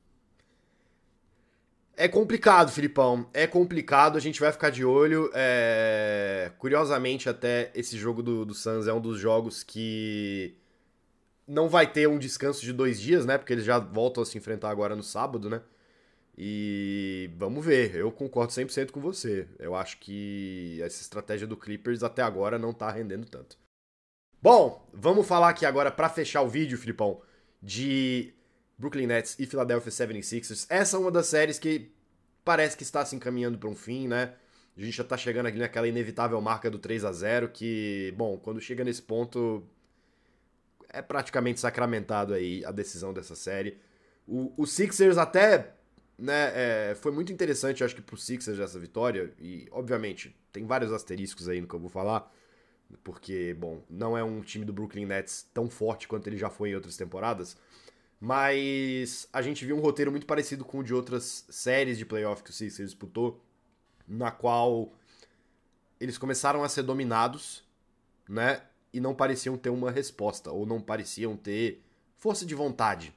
É 2.04 2.08
complicado, 2.10 2.70
Filipão. 2.70 3.30
É 3.34 3.48
complicado, 3.48 4.18
a 4.18 4.20
gente 4.20 4.38
vai 4.38 4.52
ficar 4.52 4.70
de 4.70 4.84
olho. 4.84 5.32
É... 5.34 6.52
Curiosamente, 6.58 7.30
até 7.30 7.72
esse 7.74 7.98
jogo 7.98 8.22
do, 8.22 8.44
do 8.44 8.54
Suns 8.54 8.88
é 8.88 8.94
um 8.94 9.00
dos 9.00 9.18
jogos 9.18 9.64
que 9.64 10.54
não 11.48 11.70
vai 11.70 11.90
ter 11.90 12.10
um 12.10 12.20
descanso 12.20 12.62
de 12.62 12.74
dois 12.74 13.00
dias, 13.00 13.26
né? 13.26 13.38
Porque 13.38 13.54
eles 13.54 13.64
já 13.64 13.80
voltam 13.80 14.22
a 14.22 14.26
se 14.26 14.38
enfrentar 14.38 14.70
agora 14.70 14.98
no 14.98 15.02
sábado, 15.02 15.50
né? 15.50 15.62
E 16.38 17.30
vamos 17.38 17.66
ver, 17.66 17.96
eu 17.96 18.12
concordo 18.12 18.52
100% 18.52 18.92
com 18.92 19.00
você. 19.00 19.48
Eu 19.58 19.74
acho 19.74 19.98
que 20.00 20.82
essa 20.82 21.02
estratégia 21.02 21.48
do 21.48 21.56
Clippers 21.56 22.04
até 22.04 22.22
agora 22.22 22.60
não 22.60 22.74
tá 22.74 22.92
rendendo 22.92 23.26
tanto. 23.28 23.58
Bom, 24.42 24.86
vamos 24.94 25.26
falar 25.26 25.48
aqui 25.48 25.66
agora 25.66 25.90
para 25.90 26.10
fechar 26.10 26.42
o 26.42 26.50
vídeo, 26.50 26.78
Filipão, 26.78 27.22
de 27.62 28.34
Brooklyn 28.78 29.08
Nets 29.08 29.36
e 29.40 29.46
Philadelphia 29.46 29.92
76ers. 29.92 30.66
Essa 30.70 30.98
é 30.98 31.00
uma 31.00 31.12
das 31.12 31.28
séries 31.28 31.60
que 31.60 31.92
parece 32.44 32.76
que 32.76 32.84
está 32.84 33.06
se 33.06 33.16
encaminhando 33.16 33.58
para 33.58 33.70
um 33.70 33.76
fim, 33.76 34.08
né? 34.08 34.34
A 34.76 34.82
gente 34.82 34.98
já 34.98 35.04
tá 35.04 35.16
chegando 35.16 35.46
aqui 35.46 35.58
naquela 35.58 35.88
inevitável 35.88 36.40
marca 36.42 36.70
do 36.70 36.80
3 36.80 37.06
a 37.06 37.12
0 37.12 37.50
que, 37.50 38.14
bom, 38.18 38.38
quando 38.38 38.60
chega 38.60 38.84
nesse 38.84 39.02
ponto 39.02 39.64
é 40.90 41.02
praticamente 41.02 41.60
sacramentado 41.60 42.34
aí 42.34 42.64
a 42.66 42.72
decisão 42.72 43.14
dessa 43.14 43.36
série. 43.36 43.78
O, 44.28 44.54
o 44.58 44.66
Sixers 44.66 45.18
até 45.18 45.74
né, 46.18 46.52
é, 46.54 46.96
foi 46.96 47.12
muito 47.12 47.34
interessante, 47.34 47.84
acho 47.84 47.96
que 47.96 48.02
pro 48.02 48.16
Sixers 48.16 48.60
essa 48.60 48.80
vitória, 48.80 49.34
e 49.40 49.68
obviamente 49.72 50.36
tem 50.52 50.66
vários 50.66 50.94
asteriscos 50.94 51.50
aí 51.50 51.60
no 51.60 51.68
que 51.68 51.74
eu 51.74 51.80
vou 51.80 51.90
falar, 51.90 52.32
porque, 53.04 53.56
bom, 53.60 53.84
não 53.90 54.16
é 54.16 54.24
um 54.24 54.42
time 54.42 54.64
do 54.64 54.72
Brooklyn 54.72 55.06
Nets 55.06 55.50
tão 55.54 55.70
forte 55.70 56.08
quanto 56.08 56.28
ele 56.28 56.38
já 56.38 56.50
foi 56.50 56.70
em 56.70 56.76
outras 56.76 56.96
temporadas, 56.96 57.58
mas 58.26 59.28
a 59.34 59.42
gente 59.42 59.66
viu 59.66 59.76
um 59.76 59.82
roteiro 59.82 60.10
muito 60.10 60.26
parecido 60.26 60.64
com 60.64 60.80
o 60.80 60.84
de 60.84 60.94
outras 60.94 61.44
séries 61.50 61.98
de 61.98 62.06
playoff 62.06 62.42
que 62.42 62.52
o 62.52 62.54
Sixers 62.54 62.92
disputou, 62.92 63.44
na 64.08 64.32
qual 64.32 64.94
eles 66.00 66.18
começaram 66.18 66.64
a 66.64 66.70
ser 66.70 66.84
dominados, 66.84 67.66
né? 68.30 68.62
E 68.94 69.02
não 69.02 69.14
pareciam 69.14 69.58
ter 69.58 69.70
uma 69.72 69.92
resposta, 69.92 70.52
ou 70.52 70.66
não 70.66 70.80
pareciam 70.80 71.36
ter 71.36 71.84
força 72.16 72.46
de 72.46 72.56
vontade 72.56 73.14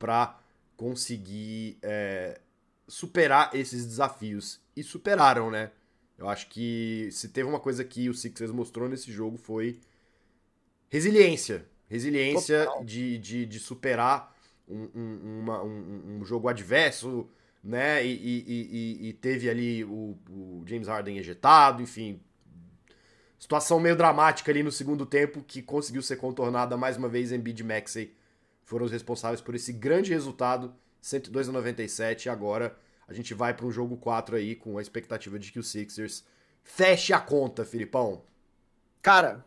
para 0.00 0.36
conseguir 0.76 1.78
é, 1.80 2.40
superar 2.88 3.54
esses 3.54 3.86
desafios. 3.86 4.60
E 4.74 4.82
superaram, 4.82 5.48
né? 5.48 5.70
Eu 6.18 6.28
acho 6.28 6.48
que 6.48 7.08
se 7.12 7.28
teve 7.28 7.48
uma 7.48 7.60
coisa 7.60 7.84
que 7.84 8.08
o 8.08 8.14
Sixers 8.14 8.50
mostrou 8.50 8.88
nesse 8.88 9.12
jogo 9.12 9.36
foi 9.36 9.78
resiliência. 10.88 11.68
Resiliência 11.88 12.66
de, 12.82 13.18
de, 13.18 13.46
de, 13.46 13.58
superar 13.58 14.34
um, 14.68 14.88
um, 14.94 15.40
uma, 15.40 15.62
um, 15.62 16.18
um, 16.20 16.24
jogo 16.24 16.48
adverso, 16.48 17.28
né? 17.62 18.04
E, 18.04 18.12
e, 18.12 18.98
e, 19.02 19.08
e 19.08 19.12
teve 19.12 19.48
ali 19.50 19.84
o, 19.84 20.18
o, 20.30 20.62
James 20.66 20.88
Harden 20.88 21.18
ejetado, 21.18 21.82
enfim. 21.82 22.20
Situação 23.38 23.78
meio 23.78 23.94
dramática 23.94 24.50
ali 24.50 24.62
no 24.62 24.72
segundo 24.72 25.04
tempo 25.04 25.42
que 25.42 25.60
conseguiu 25.60 26.00
ser 26.00 26.16
contornada 26.16 26.76
mais 26.76 26.96
uma 26.96 27.08
vez 27.08 27.30
em 27.30 27.38
Bid 27.38 27.62
Maxey. 27.62 28.14
Foram 28.64 28.86
os 28.86 28.92
responsáveis 28.92 29.42
por 29.42 29.54
esse 29.54 29.72
grande 29.72 30.10
resultado, 30.10 30.74
102 31.02 31.50
a 31.50 31.52
97. 31.52 32.24
E 32.24 32.28
agora 32.30 32.76
a 33.06 33.12
gente 33.12 33.34
vai 33.34 33.52
para 33.52 33.66
um 33.66 33.70
jogo 33.70 33.96
4 33.98 34.36
aí 34.36 34.56
com 34.56 34.78
a 34.78 34.82
expectativa 34.82 35.38
de 35.38 35.52
que 35.52 35.58
o 35.58 35.62
Sixers 35.62 36.24
feche 36.62 37.12
a 37.12 37.20
conta, 37.20 37.64
Filipão. 37.64 38.22
Cara, 39.02 39.44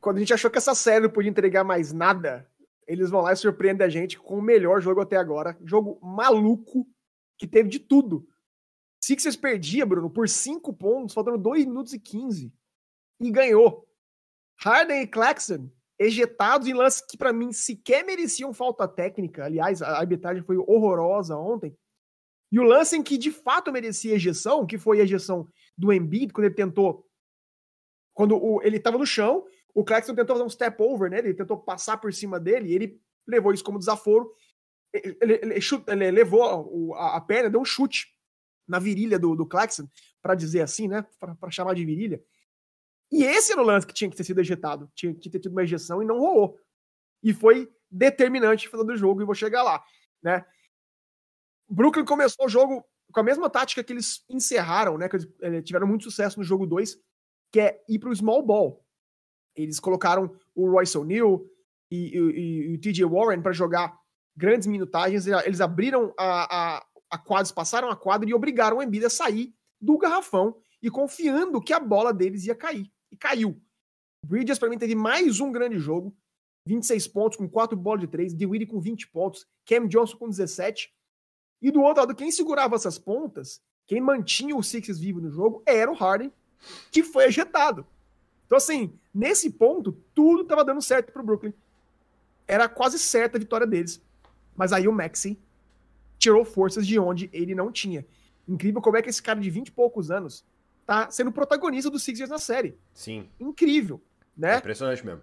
quando 0.00 0.16
a 0.16 0.20
gente 0.20 0.32
achou 0.32 0.50
que 0.50 0.58
essa 0.58 0.74
série 0.74 1.04
não 1.04 1.10
podia 1.10 1.30
entregar 1.30 1.64
mais 1.64 1.92
nada, 1.92 2.48
eles 2.86 3.10
vão 3.10 3.20
lá 3.20 3.32
e 3.32 3.36
surpreendem 3.36 3.86
a 3.86 3.90
gente 3.90 4.18
com 4.18 4.38
o 4.38 4.42
melhor 4.42 4.80
jogo 4.80 5.00
até 5.00 5.16
agora. 5.16 5.56
Jogo 5.64 5.98
maluco, 6.02 6.86
que 7.38 7.46
teve 7.46 7.68
de 7.68 7.78
tudo. 7.78 8.26
Sixers 9.02 9.36
perdia, 9.36 9.86
Bruno, 9.86 10.10
por 10.10 10.28
5 10.28 10.72
pontos, 10.74 11.14
faltando 11.14 11.38
2 11.38 11.66
minutos 11.66 11.92
e 11.92 11.98
15. 11.98 12.52
E 13.20 13.30
ganhou. 13.30 13.86
Harden 14.58 15.02
e 15.02 15.06
Claxton 15.06 15.70
ejetados 16.00 16.66
em 16.66 16.72
lances 16.72 17.02
que 17.02 17.18
para 17.18 17.30
mim 17.30 17.52
sequer 17.52 18.02
mereciam 18.04 18.54
falta 18.54 18.88
técnica. 18.88 19.44
Aliás, 19.44 19.82
a 19.82 19.98
arbitragem 19.98 20.42
foi 20.42 20.56
horrorosa 20.56 21.36
ontem. 21.36 21.76
E 22.50 22.58
o 22.58 22.62
lance 22.62 22.96
em 22.96 23.02
que 23.02 23.18
de 23.18 23.30
fato 23.30 23.70
merecia 23.70 24.14
ejeção, 24.14 24.66
que 24.66 24.78
foi 24.78 25.00
a 25.00 25.04
ejeção 25.04 25.46
do 25.76 25.92
Embiid, 25.92 26.32
quando 26.32 26.46
ele 26.46 26.54
tentou. 26.54 27.06
Quando 28.14 28.34
o, 28.34 28.62
ele 28.62 28.78
estava 28.78 28.96
no 28.96 29.06
chão, 29.06 29.46
o 29.74 29.84
Claxton 29.84 30.14
tentou 30.14 30.36
fazer 30.36 30.46
um 30.46 30.50
step 30.50 30.82
over, 30.82 31.10
né? 31.10 31.18
Ele 31.18 31.34
tentou 31.34 31.58
passar 31.58 31.96
por 31.98 32.12
cima 32.12 32.38
dele, 32.38 32.70
e 32.70 32.74
ele 32.74 33.00
levou 33.26 33.52
isso 33.52 33.64
como 33.64 33.78
desaforo. 33.78 34.32
Ele, 34.92 35.16
ele, 35.20 35.60
ele, 35.86 36.10
levou 36.10 36.94
a, 36.94 37.16
a, 37.16 37.20
perna, 37.20 37.50
deu 37.50 37.60
um 37.60 37.64
chute 37.64 38.08
na 38.66 38.78
virilha 38.78 39.18
do, 39.18 39.34
do 39.34 39.46
Claxton, 39.46 39.88
para 40.22 40.34
dizer 40.34 40.62
assim, 40.62 40.88
né? 40.88 41.06
Para 41.18 41.50
chamar 41.50 41.74
de 41.74 41.84
virilha. 41.84 42.22
E 43.10 43.24
esse 43.24 43.52
era 43.52 43.60
o 43.60 43.64
lance 43.64 43.86
que 43.86 43.94
tinha 43.94 44.10
que 44.10 44.16
ter 44.16 44.24
sido 44.24 44.40
ejetado. 44.40 44.90
Tinha 44.94 45.14
que 45.14 45.28
ter 45.28 45.40
tido 45.40 45.52
uma 45.52 45.62
ejeção 45.62 46.02
e 46.02 46.06
não 46.06 46.18
rolou. 46.18 46.58
E 47.22 47.32
foi 47.32 47.72
determinante 47.90 48.66
no 48.66 48.70
final 48.70 48.86
do 48.86 48.96
jogo, 48.96 49.22
e 49.22 49.24
vou 49.24 49.34
chegar 49.34 49.62
lá, 49.62 49.82
né? 50.22 50.44
Brooklyn 51.68 52.04
começou 52.04 52.46
o 52.46 52.48
jogo 52.48 52.84
com 53.12 53.20
a 53.20 53.22
mesma 53.22 53.50
tática 53.50 53.82
que 53.82 53.92
eles 53.92 54.24
encerraram, 54.28 54.96
né? 54.96 55.08
Que 55.08 55.16
eles 55.16 55.28
eh, 55.40 55.62
tiveram 55.62 55.86
muito 55.86 56.04
sucesso 56.04 56.38
no 56.38 56.44
jogo 56.44 56.66
2, 56.66 56.98
que 57.52 57.60
é 57.60 57.82
ir 57.88 57.98
para 57.98 58.10
o 58.10 58.16
small 58.16 58.44
ball. 58.44 58.84
Eles 59.56 59.80
colocaram 59.80 60.34
o 60.54 60.70
Royce 60.70 60.96
O'Neal 60.96 61.44
e, 61.90 62.16
e, 62.16 62.70
e, 62.70 62.74
o 62.74 62.80
TJ 62.80 63.04
Warren 63.04 63.42
para 63.42 63.52
jogar 63.52 63.98
grandes 64.36 64.66
minutagens. 64.66 65.26
Eles 65.26 65.60
abriram 65.60 66.14
a, 66.18 66.76
a, 66.76 66.86
a 67.10 67.18
quadra, 67.18 67.52
passaram 67.52 67.90
a 67.90 67.96
quadra 67.96 68.28
e 68.28 68.34
obrigaram 68.34 68.78
o 68.78 68.82
Embiid 68.82 69.04
a 69.04 69.10
sair 69.10 69.54
do 69.80 69.98
garrafão 69.98 70.56
e 70.82 70.90
confiando 70.90 71.60
que 71.60 71.72
a 71.72 71.80
bola 71.80 72.12
deles 72.12 72.44
ia 72.46 72.54
cair. 72.54 72.90
E 73.10 73.16
caiu. 73.16 73.60
Bridges, 74.24 74.58
para 74.58 74.68
mim, 74.68 74.78
teve 74.78 74.94
mais 74.94 75.40
um 75.40 75.50
grande 75.50 75.78
jogo. 75.78 76.14
26 76.66 77.08
pontos 77.08 77.38
com 77.38 77.48
4 77.48 77.76
bolas 77.76 78.00
de 78.00 78.06
3. 78.06 78.34
DeWitt 78.34 78.66
com 78.66 78.80
20 78.80 79.08
pontos. 79.08 79.46
Cam 79.66 79.88
Johnson 79.88 80.16
com 80.16 80.28
17. 80.28 80.92
E 81.62 81.70
do 81.70 81.82
outro 81.82 82.02
lado, 82.02 82.14
quem 82.14 82.30
segurava 82.30 82.76
essas 82.76 82.98
pontas, 82.98 83.60
quem 83.86 84.00
mantinha 84.00 84.56
o 84.56 84.62
Sixers 84.62 84.98
vivo 84.98 85.20
no 85.20 85.30
jogo, 85.30 85.62
era 85.66 85.90
o 85.90 85.94
Harden, 85.94 86.32
que 86.90 87.02
foi 87.02 87.24
ejetado. 87.24 87.86
Então, 88.50 88.58
assim, 88.58 88.92
nesse 89.14 89.48
ponto, 89.48 89.92
tudo 90.12 90.42
estava 90.42 90.64
dando 90.64 90.82
certo 90.82 91.12
para 91.12 91.22
o 91.22 91.24
Brooklyn. 91.24 91.54
Era 92.48 92.68
quase 92.68 92.98
certa 92.98 93.38
a 93.38 93.38
vitória 93.38 93.64
deles. 93.64 94.02
Mas 94.56 94.72
aí 94.72 94.88
o 94.88 94.92
Maxi 94.92 95.38
tirou 96.18 96.44
forças 96.44 96.84
de 96.84 96.98
onde 96.98 97.30
ele 97.32 97.54
não 97.54 97.70
tinha. 97.70 98.04
Incrível 98.48 98.82
como 98.82 98.96
é 98.96 99.02
que 99.02 99.08
esse 99.08 99.22
cara 99.22 99.38
de 99.38 99.48
20 99.48 99.68
e 99.68 99.70
poucos 99.70 100.10
anos 100.10 100.44
tá 100.84 101.08
sendo 101.12 101.30
protagonista 101.30 101.88
do 101.88 101.98
Sixers 102.00 102.28
na 102.28 102.38
série. 102.38 102.76
Sim. 102.92 103.30
Incrível, 103.38 104.02
né? 104.36 104.54
É 104.54 104.58
impressionante 104.58 105.06
mesmo. 105.06 105.22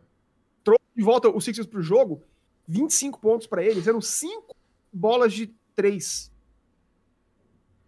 Trouxe 0.63 0.85
de 0.95 1.03
volta 1.03 1.27
o 1.27 1.41
Sixers 1.41 1.67
pro 1.67 1.81
jogo, 1.81 2.23
25 2.65 3.19
pontos 3.19 3.45
para 3.45 3.61
eles, 3.61 3.87
eram 3.87 3.99
5 3.99 4.55
bolas 4.93 5.33
de 5.33 5.53
3. 5.75 6.31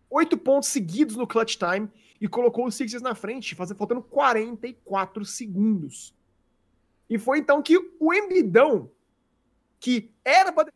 oito 0.10 0.38
pontos 0.38 0.68
seguidos 0.68 1.16
no 1.16 1.26
clutch 1.26 1.56
time 1.56 1.90
e 2.20 2.28
colocou 2.28 2.66
os 2.66 2.76
Sixers 2.76 3.02
na 3.02 3.16
frente, 3.16 3.56
faltando 3.56 4.02
44 4.02 5.24
segundos. 5.26 6.14
E 7.10 7.18
foi 7.18 7.40
então 7.40 7.62
que 7.62 7.78
o 8.00 8.14
Embidão, 8.14 8.92
que 9.80 10.12
era 10.24 10.52
para 10.52 10.72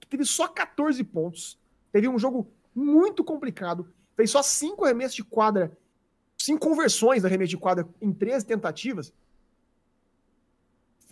que 0.00 0.06
teve 0.06 0.24
só 0.24 0.46
14 0.48 1.02
pontos, 1.04 1.58
teve 1.90 2.08
um 2.08 2.18
jogo 2.18 2.50
muito 2.74 3.24
complicado, 3.24 3.92
fez 4.14 4.30
só 4.30 4.42
cinco 4.42 4.84
arremessos 4.84 5.14
de 5.14 5.24
quadra, 5.24 5.76
cinco 6.38 6.68
conversões 6.68 7.22
da 7.22 7.28
arremesso 7.28 7.50
de 7.50 7.56
quadra 7.56 7.88
em 8.00 8.12
13 8.12 8.44
tentativas, 8.44 9.12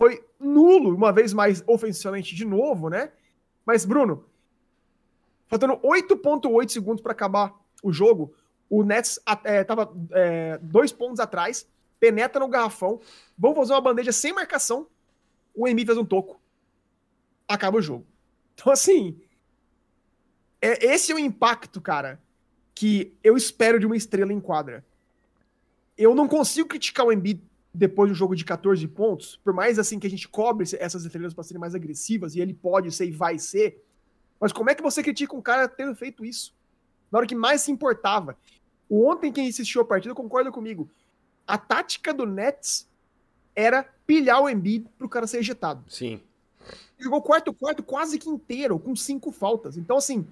foi 0.01 0.25
nulo, 0.39 0.95
uma 0.95 1.11
vez 1.11 1.31
mais 1.31 1.63
ofensivamente 1.67 2.35
de 2.35 2.43
novo, 2.43 2.89
né? 2.89 3.11
Mas, 3.63 3.85
Bruno, 3.85 4.25
faltando 5.47 5.75
8,8 5.77 6.69
segundos 6.69 7.01
para 7.01 7.11
acabar 7.11 7.53
o 7.83 7.93
jogo, 7.93 8.33
o 8.71 8.83
Nets 8.85 9.19
estava 9.59 9.93
é, 10.11 10.57
dois 10.61 10.93
pontos 10.93 11.19
atrás, 11.19 11.67
penetra 11.99 12.39
no 12.39 12.47
garrafão, 12.47 13.01
vão 13.37 13.53
fazer 13.53 13.73
uma 13.73 13.81
bandeja 13.81 14.13
sem 14.13 14.31
marcação, 14.31 14.87
o 15.53 15.67
Embiid 15.67 15.87
faz 15.87 15.97
um 15.97 16.05
toco, 16.05 16.39
acaba 17.45 17.77
o 17.77 17.81
jogo. 17.81 18.07
Então, 18.53 18.71
assim, 18.71 19.19
é, 20.61 20.85
esse 20.85 21.11
é 21.11 21.15
o 21.15 21.19
impacto, 21.19 21.81
cara, 21.81 22.17
que 22.73 23.13
eu 23.21 23.35
espero 23.35 23.77
de 23.77 23.85
uma 23.85 23.97
estrela 23.97 24.31
em 24.31 24.39
quadra. 24.39 24.85
Eu 25.97 26.15
não 26.15 26.25
consigo 26.25 26.69
criticar 26.69 27.05
o 27.05 27.11
Embiid 27.11 27.43
depois 27.73 28.07
de 28.07 28.13
um 28.13 28.15
jogo 28.15 28.37
de 28.37 28.45
14 28.45 28.87
pontos, 28.87 29.35
por 29.43 29.53
mais 29.53 29.77
assim 29.77 29.99
que 29.99 30.07
a 30.07 30.09
gente 30.09 30.29
cobre 30.29 30.65
essas 30.79 31.03
estrelas 31.03 31.33
para 31.33 31.43
serem 31.43 31.59
mais 31.59 31.75
agressivas, 31.75 32.35
e 32.35 32.39
ele 32.39 32.53
pode 32.53 32.89
ser 32.93 33.05
e 33.05 33.11
vai 33.11 33.37
ser, 33.37 33.83
mas 34.39 34.53
como 34.53 34.69
é 34.69 34.75
que 34.75 34.81
você 34.81 35.03
critica 35.03 35.35
um 35.35 35.41
cara 35.41 35.67
tendo 35.67 35.93
feito 35.93 36.23
isso? 36.23 36.55
Na 37.11 37.19
hora 37.19 37.27
que 37.27 37.35
mais 37.35 37.61
se 37.61 37.71
importava. 37.71 38.37
O 38.91 39.07
ontem 39.07 39.31
quem 39.31 39.47
assistiu 39.47 39.81
a 39.81 39.85
partida 39.85 40.13
concorda 40.13 40.51
comigo. 40.51 40.89
A 41.47 41.57
tática 41.57 42.13
do 42.13 42.25
Nets 42.25 42.85
era 43.55 43.83
pilhar 44.05 44.41
o 44.41 44.49
Embiid 44.49 44.85
pro 44.97 45.07
cara 45.07 45.25
ser 45.25 45.37
ejetado. 45.37 45.81
Sim. 45.89 46.19
Jogou 46.99 47.21
quarto 47.21 47.53
quarto 47.53 47.81
quase 47.81 48.19
que 48.19 48.27
inteiro, 48.27 48.77
com 48.77 48.93
cinco 48.93 49.31
faltas. 49.31 49.77
Então, 49.77 49.95
assim, 49.95 50.27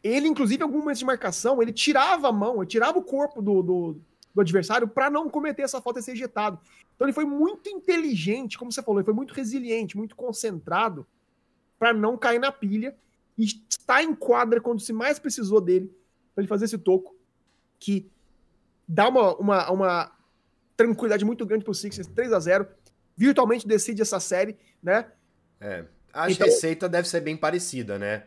ele, 0.00 0.28
inclusive, 0.28 0.60
em 0.60 0.64
algum 0.64 0.78
momento 0.78 0.98
de 0.98 1.04
marcação, 1.04 1.60
ele 1.60 1.72
tirava 1.72 2.28
a 2.28 2.32
mão, 2.32 2.58
ele 2.58 2.70
tirava 2.70 3.00
o 3.00 3.02
corpo 3.02 3.42
do, 3.42 3.62
do, 3.64 3.96
do 4.32 4.40
adversário 4.40 4.86
para 4.86 5.10
não 5.10 5.28
cometer 5.28 5.62
essa 5.62 5.82
falta 5.82 5.98
e 5.98 6.04
ser 6.04 6.12
ejetado. 6.12 6.56
Então 6.94 7.04
ele 7.04 7.12
foi 7.12 7.24
muito 7.24 7.68
inteligente, 7.68 8.56
como 8.56 8.70
você 8.70 8.80
falou, 8.80 9.00
ele 9.00 9.06
foi 9.06 9.14
muito 9.14 9.34
resiliente, 9.34 9.96
muito 9.96 10.14
concentrado 10.14 11.04
para 11.80 11.92
não 11.92 12.16
cair 12.16 12.38
na 12.38 12.52
pilha 12.52 12.96
e 13.36 13.44
estar 13.44 14.04
em 14.04 14.14
quadra 14.14 14.60
quando 14.60 14.78
se 14.80 14.92
mais 14.92 15.18
precisou 15.18 15.60
dele 15.60 15.92
para 16.32 16.42
ele 16.42 16.48
fazer 16.48 16.66
esse 16.66 16.78
toco 16.78 17.18
que 17.80 18.08
dá 18.86 19.08
uma, 19.08 19.34
uma, 19.36 19.70
uma 19.70 20.12
tranquilidade 20.76 21.24
muito 21.24 21.44
grande 21.44 21.64
para 21.64 21.72
o 21.72 21.74
Sixers, 21.74 22.06
3 22.06 22.32
a 22.32 22.38
0 22.38 22.68
virtualmente 23.16 23.66
decide 23.66 24.00
essa 24.00 24.20
série, 24.20 24.56
né? 24.82 25.06
É, 25.60 25.84
a 26.12 26.30
então, 26.30 26.46
receita 26.46 26.88
deve 26.88 27.08
ser 27.08 27.20
bem 27.20 27.36
parecida, 27.36 27.98
né? 27.98 28.24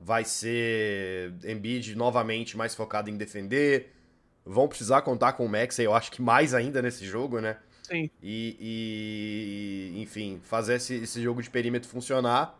Vai 0.00 0.24
ser 0.24 1.32
Embiid 1.44 1.96
novamente 1.96 2.56
mais 2.56 2.74
focado 2.74 3.08
em 3.08 3.16
defender, 3.16 3.92
vão 4.44 4.68
precisar 4.68 5.02
contar 5.02 5.32
com 5.32 5.44
o 5.44 5.48
Max, 5.48 5.78
eu 5.78 5.94
acho 5.94 6.12
que 6.12 6.20
mais 6.20 6.54
ainda 6.54 6.82
nesse 6.82 7.04
jogo, 7.04 7.40
né? 7.40 7.56
Sim. 7.82 8.10
E, 8.22 9.94
e 9.94 10.02
enfim, 10.02 10.40
fazer 10.42 10.74
esse, 10.74 10.94
esse, 10.94 11.22
jogo 11.22 11.40
de 11.40 11.48
perímetro 11.48 11.88
funcionar. 11.88 12.58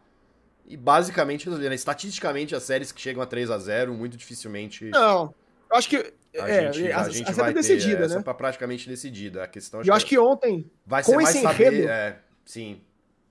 E 0.67 0.77
basicamente, 0.77 1.49
né, 1.49 1.75
estatisticamente, 1.75 2.55
as 2.55 2.63
séries 2.63 2.93
que 2.93 3.01
chegam 3.01 3.23
a 3.23 3.27
3 3.27 3.51
a 3.51 3.59
0 3.59 3.95
muito 3.95 4.17
dificilmente. 4.17 4.87
Não, 4.87 5.35
eu 5.71 5.77
acho 5.77 5.89
que. 5.89 6.13
A 6.39 6.49
é, 6.49 6.73
gente, 6.73 6.93
a, 6.93 7.01
a 7.01 7.09
gente 7.09 7.33
vai 7.33 7.49
ter 7.49 7.55
decidida, 7.55 8.05
essa 8.05 8.17
né? 8.17 8.23
Pra 8.23 8.35
praticamente 8.35 8.89
decidida. 8.89 9.45
A 9.45 9.49
questão 9.49 9.81
acho 9.81 9.91
eu 9.91 9.95
acho 9.95 10.05
que, 10.05 10.17
que 10.17 10.19
ontem. 10.19 10.71
Vai 10.87 11.03
ser 11.03 11.17
mais 11.17 11.35
enredo, 11.35 11.53
saber. 11.53 11.89
É, 11.89 12.21
sim. 12.45 12.81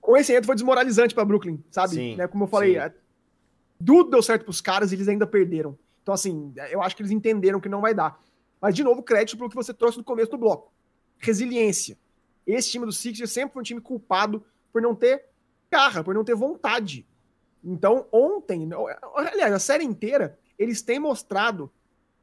Com 0.00 0.16
esse 0.16 0.32
enredo 0.32 0.46
foi 0.46 0.54
desmoralizante 0.54 1.14
para 1.14 1.24
Brooklyn, 1.24 1.62
sabe? 1.70 1.94
Sim, 1.94 2.16
né? 2.16 2.26
Como 2.26 2.44
eu 2.44 2.48
falei, 2.48 2.80
sim. 2.80 2.94
tudo 3.84 4.10
deu 4.10 4.22
certo 4.22 4.44
pros 4.44 4.60
caras 4.60 4.92
e 4.92 4.94
eles 4.94 5.08
ainda 5.08 5.26
perderam. 5.26 5.76
Então, 6.02 6.14
assim, 6.14 6.52
eu 6.70 6.80
acho 6.82 6.94
que 6.94 7.02
eles 7.02 7.10
entenderam 7.10 7.60
que 7.60 7.68
não 7.68 7.80
vai 7.80 7.92
dar. 7.92 8.18
Mas, 8.60 8.74
de 8.74 8.84
novo, 8.84 9.02
crédito 9.02 9.36
pelo 9.36 9.50
que 9.50 9.56
você 9.56 9.74
trouxe 9.74 9.98
no 9.98 10.04
começo 10.04 10.30
do 10.30 10.38
bloco. 10.38 10.72
Resiliência. 11.18 11.98
Esse 12.46 12.70
time 12.70 12.86
do 12.86 12.92
Sixers 12.92 13.32
sempre 13.32 13.54
foi 13.54 13.60
um 13.60 13.64
time 13.64 13.80
culpado 13.80 14.44
por 14.72 14.80
não 14.80 14.94
ter 14.94 15.24
garra, 15.70 16.04
por 16.04 16.14
não 16.14 16.22
ter 16.22 16.34
vontade. 16.34 17.06
Então, 17.64 18.06
ontem, 18.12 18.68
aliás, 19.14 19.52
a 19.52 19.58
série 19.58 19.84
inteira, 19.84 20.38
eles 20.56 20.82
têm 20.82 21.00
mostrado 21.00 21.70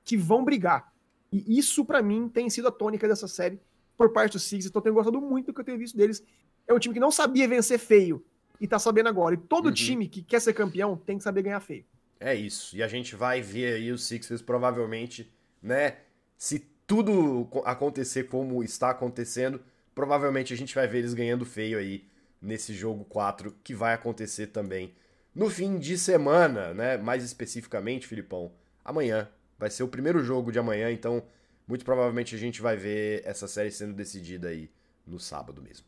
que 0.04 0.18
vão 0.18 0.44
brigar. 0.44 0.94
E 1.32 1.58
isso, 1.58 1.84
para 1.84 2.02
mim, 2.02 2.30
tem 2.30 2.50
sido 2.50 2.68
a 2.68 2.72
tônica 2.72 3.08
dessa 3.08 3.28
série 3.28 3.60
por 3.98 4.12
parte 4.12 4.34
do 4.34 4.39
Sixers. 4.39 4.68
Então, 4.68 4.80
eu 4.80 4.84
tenho 4.84 4.96
gostado 4.96 5.20
muito 5.22 5.48
do 5.48 5.54
que 5.54 5.62
eu 5.62 5.66
tenho 5.66 5.78
visto 5.78 5.98
deles. 5.98 6.24
É 6.68 6.74
um 6.74 6.80
time 6.80 6.94
que 6.94 7.00
não 7.00 7.12
sabia 7.12 7.48
vencer 7.48 7.80
feio 7.80 8.24
e 8.60 8.68
tá 8.68 8.78
sabendo 8.78 9.10
agora. 9.10 9.36
E 9.36 9.38
todo 9.38 9.68
uhum. 9.68 9.74
time 9.74 10.08
que 10.08 10.22
quer 10.22 10.39
ser 10.39 10.54
campeão 10.54 10.96
tem 10.96 11.18
que 11.18 11.24
saber 11.24 11.42
ganhar 11.42 11.60
feio. 11.60 11.86
É 12.20 12.34
isso. 12.34 12.76
E 12.76 12.84
a 12.84 12.88
gente 12.88 13.16
vai 13.16 13.42
ver 13.42 13.76
aí 13.76 13.92
os 13.92 14.06
Sixers 14.06 14.42
provavelmente, 14.42 15.32
né, 15.62 15.98
se 16.38 16.60
tudo 16.88 17.50
acontecer 17.66 18.26
como 18.26 18.63
está 18.63 18.92
acontecendo, 18.92 19.62
provavelmente 19.94 20.54
a 20.54 20.58
gente 20.58 20.74
vai 20.74 20.88
ver 20.88 21.00
eles 21.00 21.13
ganhando 21.13 21.46
feio 21.46 21.78
aí 21.78 22.06
nesse 22.42 22.74
jogo 22.74 23.04
4, 23.06 23.56
que 23.63 23.74
vai 23.74 23.94
acontecer 23.94 24.48
também 24.48 24.94
no 25.34 25.50
fim 25.50 25.80
de 25.80 25.98
semana, 25.98 26.74
né? 26.74 26.98
Mais 26.98 27.24
especificamente, 27.24 28.08
Filipão, 28.08 28.52
amanhã. 28.84 29.28
Vai 29.63 29.69
ser 29.69 29.84
o 29.84 29.88
primeiro 29.88 30.21
jogo 30.21 30.52
de 30.52 30.60
amanhã, 30.60 30.91
então 30.91 31.23
muito 31.65 31.86
provavelmente 31.86 32.36
a 32.36 32.38
gente 32.38 32.62
vai 32.62 32.76
ver 32.76 33.21
essa 33.23 33.47
série 33.47 33.71
sendo 33.71 33.93
decidida 33.93 34.49
aí 34.49 34.69
no 35.08 35.17
sábado 35.17 35.62
mesmo. 35.62 35.86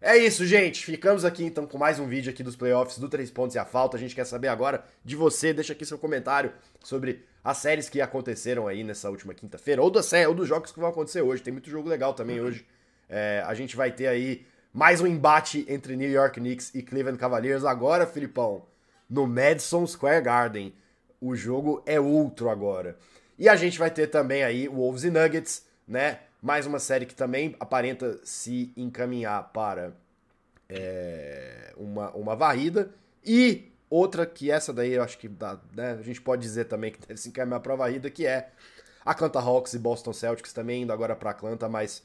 É 0.00 0.16
isso, 0.16 0.46
gente. 0.46 0.84
Ficamos 0.84 1.24
aqui 1.24 1.42
então 1.42 1.66
com 1.66 1.76
mais 1.76 1.98
um 1.98 2.06
vídeo 2.06 2.30
aqui 2.30 2.44
dos 2.44 2.54
playoffs 2.54 2.96
do 2.96 3.08
3 3.08 3.28
pontos 3.32 3.56
e 3.56 3.58
a 3.58 3.64
falta. 3.64 3.96
A 3.96 4.00
gente 4.00 4.14
quer 4.14 4.24
saber 4.24 4.46
agora 4.46 4.84
de 5.04 5.16
você. 5.16 5.52
Deixa 5.52 5.72
aqui 5.72 5.84
seu 5.84 5.98
comentário 5.98 6.52
sobre 6.78 7.24
as 7.42 7.58
séries 7.58 7.88
que 7.88 8.00
aconteceram 8.00 8.68
aí 8.68 8.84
nessa 8.84 9.10
última 9.10 9.34
quinta-feira, 9.34 9.82
ou, 9.82 9.90
ou 10.28 10.34
dos 10.34 10.46
jogos 10.46 10.70
que 10.70 10.78
vão 10.78 10.88
acontecer 10.88 11.20
hoje. 11.20 11.42
Tem 11.42 11.52
muito 11.52 11.68
jogo 11.68 11.88
legal 11.88 12.14
também 12.14 12.40
hoje. 12.40 12.64
É, 13.08 13.42
a 13.44 13.52
gente 13.52 13.74
vai 13.74 13.90
ter 13.90 14.06
aí 14.06 14.46
mais 14.72 15.00
um 15.00 15.08
embate 15.08 15.66
entre 15.68 15.96
New 15.96 16.08
York 16.08 16.38
Knicks 16.38 16.72
e 16.72 16.84
Cleveland 16.84 17.18
Cavaliers. 17.18 17.64
Agora, 17.64 18.06
Filipão, 18.06 18.64
no 19.10 19.26
Madison 19.26 19.84
Square 19.88 20.22
Garden. 20.22 20.72
O 21.20 21.34
jogo 21.34 21.82
é 21.86 21.98
outro 21.98 22.48
agora. 22.48 22.96
E 23.38 23.48
a 23.48 23.56
gente 23.56 23.78
vai 23.78 23.90
ter 23.90 24.08
também 24.08 24.42
aí 24.42 24.68
Wolves 24.68 25.04
e 25.04 25.10
Nuggets, 25.10 25.64
né? 25.86 26.20
Mais 26.40 26.66
uma 26.66 26.78
série 26.78 27.06
que 27.06 27.14
também 27.14 27.56
aparenta 27.58 28.18
se 28.24 28.72
encaminhar 28.76 29.50
para 29.52 29.92
é, 30.68 31.72
uma, 31.76 32.10
uma 32.12 32.36
varrida. 32.36 32.90
E 33.24 33.72
outra 33.90 34.26
que 34.26 34.50
essa 34.50 34.72
daí 34.72 34.92
eu 34.92 35.02
acho 35.02 35.18
que 35.18 35.28
dá, 35.28 35.58
né, 35.74 35.92
a 35.98 36.02
gente 36.02 36.20
pode 36.20 36.42
dizer 36.42 36.66
também 36.66 36.92
que 36.92 37.00
deve 37.06 37.18
se 37.18 37.28
encaminhar 37.28 37.60
para 37.60 37.72
a 37.72 37.76
varrida, 37.76 38.10
que 38.10 38.26
é 38.26 38.50
Atlanta 39.04 39.40
Hawks 39.40 39.74
e 39.74 39.78
Boston 39.78 40.12
Celtics 40.12 40.52
também 40.52 40.82
indo 40.82 40.92
agora 40.92 41.16
para 41.16 41.30
Atlanta, 41.30 41.68
mas 41.68 42.02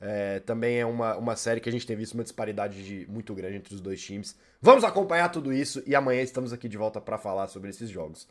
é, 0.00 0.40
também 0.40 0.78
é 0.78 0.86
uma, 0.86 1.16
uma 1.16 1.36
série 1.36 1.60
que 1.60 1.68
a 1.68 1.72
gente 1.72 1.86
tem 1.86 1.96
visto 1.96 2.14
uma 2.14 2.22
disparidade 2.22 2.84
de, 2.84 3.10
muito 3.10 3.34
grande 3.34 3.56
entre 3.56 3.74
os 3.74 3.80
dois 3.80 4.02
times. 4.02 4.36
Vamos 4.60 4.84
acompanhar 4.84 5.28
tudo 5.30 5.52
isso 5.52 5.82
e 5.86 5.94
amanhã 5.94 6.22
estamos 6.22 6.52
aqui 6.52 6.68
de 6.68 6.76
volta 6.76 7.00
para 7.00 7.18
falar 7.18 7.48
sobre 7.48 7.70
esses 7.70 7.88
jogos. 7.88 8.28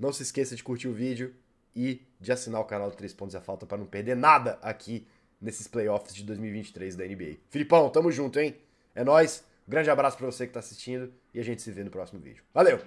Não 0.00 0.12
se 0.12 0.24
esqueça 0.24 0.56
de 0.56 0.64
curtir 0.64 0.88
o 0.88 0.92
vídeo, 0.92 1.32
e 1.74 2.02
de 2.20 2.32
assinar 2.32 2.60
o 2.60 2.64
canal 2.64 2.90
do 2.90 2.96
3 2.96 3.12
Pontos 3.14 3.34
a 3.34 3.40
Falta 3.40 3.66
para 3.66 3.78
não 3.78 3.86
perder 3.86 4.16
nada 4.16 4.58
aqui 4.62 5.06
nesses 5.40 5.66
playoffs 5.66 6.14
de 6.14 6.24
2023 6.24 6.96
da 6.96 7.04
NBA. 7.04 7.36
Filipão, 7.48 7.88
tamo 7.88 8.10
junto, 8.10 8.38
hein? 8.38 8.54
É 8.94 9.04
nós. 9.04 9.44
grande 9.66 9.90
abraço 9.90 10.16
para 10.16 10.26
você 10.26 10.46
que 10.46 10.52
tá 10.52 10.60
assistindo 10.60 11.12
e 11.32 11.40
a 11.40 11.44
gente 11.44 11.62
se 11.62 11.70
vê 11.70 11.84
no 11.84 11.90
próximo 11.90 12.20
vídeo. 12.20 12.42
Valeu! 12.52 12.80